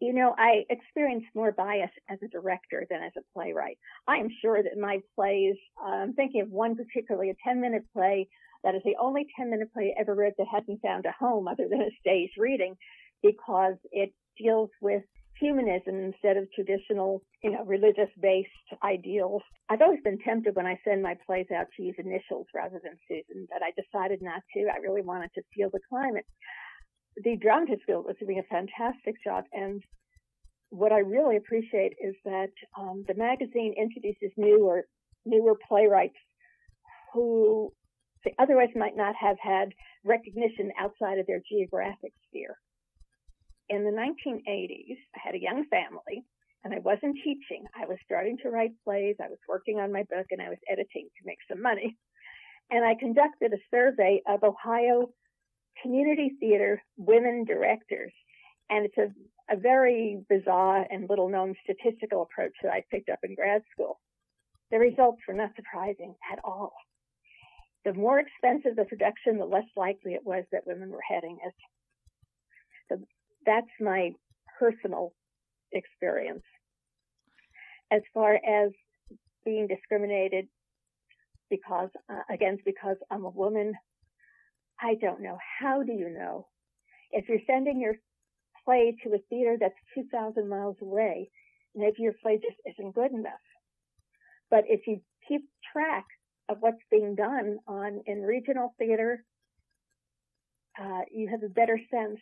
You 0.01 0.13
know, 0.13 0.35
I 0.37 0.65
experienced 0.71 1.29
more 1.35 1.53
bias 1.53 1.91
as 2.09 2.19
a 2.25 2.29
director 2.29 2.87
than 2.91 3.03
as 3.03 3.13
a 3.17 3.21
playwright. 3.35 3.79
I 4.09 4.17
am 4.17 4.29
sure 4.41 4.61
that 4.63 4.77
my 4.77 5.01
plays, 5.15 5.55
I'm 5.81 6.15
thinking 6.15 6.41
of 6.41 6.51
one 6.51 6.75
particularly, 6.75 7.31
a 7.31 7.35
10 7.47 7.61
minute 7.61 7.85
play 7.93 8.29
that 8.65 8.75
is 8.75 8.83
the 8.85 8.97
only 9.01 9.27
10 9.37 9.51
minute 9.51 9.73
play 9.73 9.95
I 9.97 10.01
ever 10.01 10.15
read 10.15 10.33
that 10.39 10.47
hasn't 10.51 10.83
found 10.83 11.05
a 11.05 11.13
home 11.13 11.47
other 11.47 11.69
than 11.71 11.83
a 11.83 11.91
stage 12.01 12.31
reading 12.39 12.77
because 13.23 13.77
it 13.93 14.13
deals 14.37 14.71
with 14.81 15.03
humanism 15.43 15.99
instead 15.99 16.37
of 16.37 16.47
traditional, 16.55 17.21
you 17.43 17.51
know, 17.51 17.65
religious 17.67 18.09
based 18.21 18.49
ideals. 18.85 19.43
I've 19.69 19.83
always 19.83 20.01
been 20.05 20.19
tempted 20.25 20.55
when 20.55 20.67
I 20.67 20.79
send 20.85 21.03
my 21.03 21.17
plays 21.27 21.47
out 21.55 21.67
to 21.77 21.83
use 21.83 21.97
initials 21.99 22.47
rather 22.55 22.81
than 22.83 22.97
Susan, 23.09 23.49
but 23.51 23.63
I 23.63 23.75
decided 23.75 24.23
not 24.23 24.43
to. 24.55 24.71
I 24.73 24.79
really 24.79 25.03
wanted 25.03 25.31
to 25.35 25.43
feel 25.55 25.69
the 25.73 25.81
climate. 25.89 26.27
The 27.17 27.37
Dramatists 27.37 27.85
Guild 27.87 28.07
was 28.07 28.17
doing 28.21 28.39
a 28.39 28.55
fantastic 28.55 29.17
job, 29.25 29.45
and 29.53 29.83
what 30.71 30.93
I 30.93 31.01
really 31.01 31.37
appreciate 31.37 31.95
is 32.01 32.15
that 32.25 32.55
um, 32.79 33.05
the 33.09 33.15
magazine 33.15 33.75
introduces 33.77 34.33
newer, 34.37 34.87
newer 35.27 35.59
playwrights 35.69 36.17
who 37.13 37.73
otherwise 38.39 38.71
might 38.77 38.97
not 38.97 39.15
have 39.21 39.37
had 39.43 39.75
recognition 40.05 40.71
outside 40.79 41.19
of 41.19 41.27
their 41.27 41.43
geographic 41.51 42.13
sphere 42.29 42.57
in 43.69 43.85
the 43.85 43.91
1980s, 43.91 44.97
I 45.15 45.21
had 45.23 45.35
a 45.35 45.41
young 45.41 45.65
family, 45.71 46.25
and 46.65 46.75
I 46.75 46.79
wasn't 46.79 47.17
teaching. 47.25 47.65
I 47.75 47.87
was 47.87 47.99
starting 48.05 48.39
to 48.43 48.51
write 48.51 48.73
plays. 48.85 49.17
I 49.21 49.29
was 49.29 49.39
working 49.49 49.81
on 49.81 49.93
my 49.93 50.03
book 50.05 50.27
and 50.31 50.41
I 50.41 50.49
was 50.49 50.59
editing 50.71 51.09
to 51.09 51.27
make 51.27 51.39
some 51.51 51.61
money. 51.61 51.97
And 52.71 52.85
I 52.85 52.95
conducted 52.95 53.53
a 53.53 53.59
survey 53.71 54.23
of 54.29 54.45
Ohio 54.45 55.09
community 55.83 56.33
theater 56.39 56.83
women 56.97 57.45
directors. 57.45 58.13
And 58.71 58.87
it's 58.87 58.97
a, 58.97 59.09
a 59.53 59.59
very 59.59 60.23
bizarre 60.29 60.87
and 60.91 61.09
little 61.11 61.29
known 61.29 61.55
statistical 61.65 62.23
approach 62.23 62.53
that 62.63 62.73
I 62.73 62.85
picked 62.91 63.11
up 63.11 63.19
in 63.25 63.35
grad 63.35 63.63
school. 63.73 63.99
The 64.71 64.79
results 64.79 65.21
were 65.27 65.35
not 65.35 65.51
surprising 65.57 66.15
at 66.33 66.39
all. 66.45 66.73
The 67.85 67.93
more 67.93 68.21
expensive 68.21 68.77
the 68.77 68.85
production, 68.85 69.39
the 69.39 69.45
less 69.45 69.67
likely 69.77 70.15
it 70.15 70.25
was 70.25 70.45
that 70.53 70.67
women 70.67 70.91
were 70.91 71.03
heading 71.07 71.39
it. 71.45 71.55
So 72.89 73.05
that's 73.47 73.71
my 73.81 74.11
personal 74.59 75.13
experience. 75.73 76.45
As 77.91 78.03
far 78.15 78.35
as 78.35 78.71
being 79.45 79.67
discriminated 79.67 80.47
because 81.51 81.91
uh, 82.11 82.23
against 82.33 82.65
because 82.65 82.97
I'm 83.11 83.25
a 83.25 83.31
woman, 83.31 83.75
I 84.81 84.95
don't 85.01 85.23
know. 85.23 85.39
How 85.61 85.83
do 85.83 85.93
you 85.93 86.09
know? 86.09 86.47
If 87.11 87.29
you're 87.29 87.39
sending 87.47 87.81
your 87.81 87.97
play 88.65 88.97
to 89.05 89.15
a 89.15 89.19
theater 89.29 89.57
that's 89.61 89.75
2,000 89.95 90.49
miles 90.49 90.77
away, 90.81 91.31
maybe 91.75 91.97
your 91.99 92.15
play 92.23 92.37
just 92.37 92.57
isn't 92.67 92.95
good 92.95 93.13
enough. 93.13 93.33
But 94.51 94.65
if 94.69 94.87
you 94.87 95.01
keep 95.29 95.43
track 95.73 96.07
of 96.49 96.59
what's 96.61 96.83
being 96.91 97.15
done 97.15 97.59
on 97.67 98.01
in 98.07 98.23
regional 98.23 98.75
theater, 98.79 99.25
uh, 100.81 101.03
you 101.13 101.29
have 101.29 101.43
a 101.43 101.49
better 101.49 101.79
sense 101.91 102.21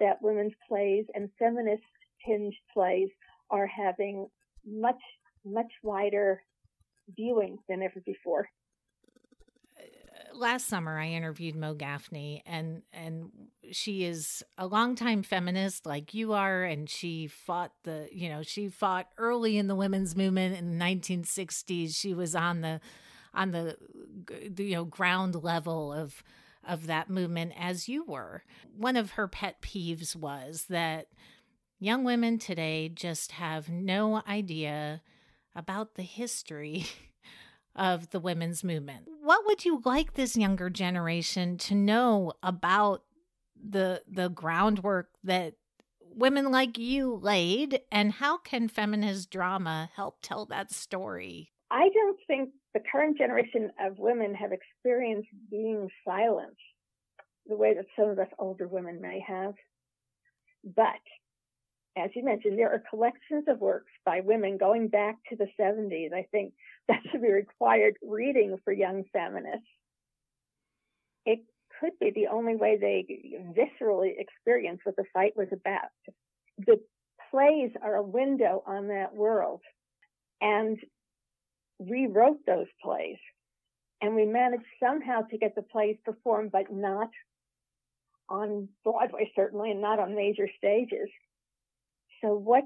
that 0.00 0.22
women's 0.22 0.52
plays 0.68 1.04
and 1.14 1.28
feminist 1.38 1.82
tinged 2.26 2.54
plays 2.72 3.08
are 3.50 3.66
having 3.66 4.26
much, 4.66 5.00
much 5.44 5.70
wider 5.82 6.42
viewing 7.16 7.58
than 7.68 7.82
ever 7.82 8.00
before. 8.04 8.48
Last 10.32 10.66
summer, 10.66 10.98
I 10.98 11.08
interviewed 11.08 11.54
Mo 11.54 11.74
Gaffney, 11.74 12.42
and 12.44 12.82
and 12.92 13.30
she 13.70 14.04
is 14.04 14.42
a 14.58 14.66
longtime 14.66 15.22
feminist 15.22 15.86
like 15.86 16.12
you 16.12 16.32
are, 16.32 16.64
and 16.64 16.90
she 16.90 17.28
fought 17.28 17.72
the 17.84 18.08
you 18.10 18.28
know 18.28 18.42
she 18.42 18.68
fought 18.68 19.08
early 19.16 19.58
in 19.58 19.68
the 19.68 19.76
women's 19.76 20.16
movement 20.16 20.56
in 20.56 20.76
the 20.76 20.84
1960s. 20.84 21.94
She 21.94 22.14
was 22.14 22.34
on 22.34 22.62
the 22.62 22.80
on 23.32 23.52
the, 23.52 23.76
the 24.48 24.64
you 24.64 24.74
know 24.74 24.84
ground 24.84 25.42
level 25.42 25.92
of 25.92 26.24
of 26.66 26.86
that 26.86 27.10
movement 27.10 27.52
as 27.58 27.88
you 27.88 28.04
were. 28.04 28.44
One 28.76 28.96
of 28.96 29.12
her 29.12 29.28
pet 29.28 29.60
peeves 29.62 30.16
was 30.16 30.66
that 30.68 31.08
young 31.78 32.04
women 32.04 32.38
today 32.38 32.88
just 32.88 33.32
have 33.32 33.68
no 33.68 34.22
idea 34.28 35.02
about 35.54 35.94
the 35.94 36.02
history 36.02 36.86
of 37.76 38.10
the 38.10 38.20
women's 38.20 38.64
movement. 38.64 39.08
What 39.22 39.46
would 39.46 39.64
you 39.64 39.82
like 39.84 40.14
this 40.14 40.36
younger 40.36 40.70
generation 40.70 41.58
to 41.58 41.74
know 41.74 42.32
about 42.42 43.02
the 43.66 44.02
the 44.06 44.28
groundwork 44.28 45.08
that 45.24 45.54
women 46.14 46.50
like 46.50 46.78
you 46.78 47.18
laid 47.22 47.80
and 47.90 48.12
how 48.12 48.38
can 48.38 48.68
feminist 48.68 49.30
drama 49.30 49.90
help 49.94 50.18
tell 50.22 50.46
that 50.46 50.72
story? 50.72 51.50
I 51.74 51.88
don't 51.92 52.18
think 52.28 52.50
the 52.72 52.80
current 52.90 53.18
generation 53.18 53.72
of 53.80 53.98
women 53.98 54.32
have 54.36 54.52
experienced 54.52 55.28
being 55.50 55.88
silenced 56.06 56.56
the 57.48 57.56
way 57.56 57.74
that 57.74 57.86
some 57.98 58.10
of 58.10 58.18
us 58.20 58.28
older 58.38 58.68
women 58.68 59.00
may 59.00 59.18
have. 59.26 59.54
But 60.64 61.02
as 61.96 62.10
you 62.14 62.24
mentioned, 62.24 62.56
there 62.56 62.72
are 62.72 62.82
collections 62.88 63.46
of 63.48 63.58
works 63.58 63.90
by 64.06 64.20
women 64.20 64.56
going 64.56 64.86
back 64.86 65.16
to 65.30 65.36
the 65.36 65.48
70s. 65.60 66.12
I 66.14 66.26
think 66.30 66.52
that 66.86 67.00
should 67.10 67.22
be 67.22 67.32
required 67.32 67.94
reading 68.08 68.56
for 68.62 68.72
young 68.72 69.02
feminists. 69.12 69.66
It 71.26 71.40
could 71.80 71.98
be 72.00 72.12
the 72.14 72.28
only 72.28 72.54
way 72.54 72.78
they 72.80 73.04
viscerally 73.52 74.12
experience 74.16 74.78
what 74.84 74.94
the 74.94 75.04
fight 75.12 75.32
was 75.36 75.48
about. 75.52 75.90
The 76.56 76.78
plays 77.32 77.72
are 77.82 77.96
a 77.96 78.02
window 78.02 78.62
on 78.64 78.86
that 78.88 79.12
world. 79.12 79.60
And 80.40 80.78
we 81.78 82.06
wrote 82.06 82.38
those 82.46 82.66
plays. 82.82 83.18
And 84.00 84.14
we 84.14 84.26
managed 84.26 84.64
somehow 84.82 85.22
to 85.22 85.38
get 85.38 85.54
the 85.54 85.62
plays 85.62 85.96
performed, 86.04 86.52
but 86.52 86.70
not 86.70 87.08
on 88.28 88.68
Broadway, 88.82 89.30
certainly, 89.34 89.70
and 89.70 89.80
not 89.80 89.98
on 89.98 90.14
major 90.14 90.48
stages. 90.58 91.08
So 92.20 92.34
what 92.34 92.64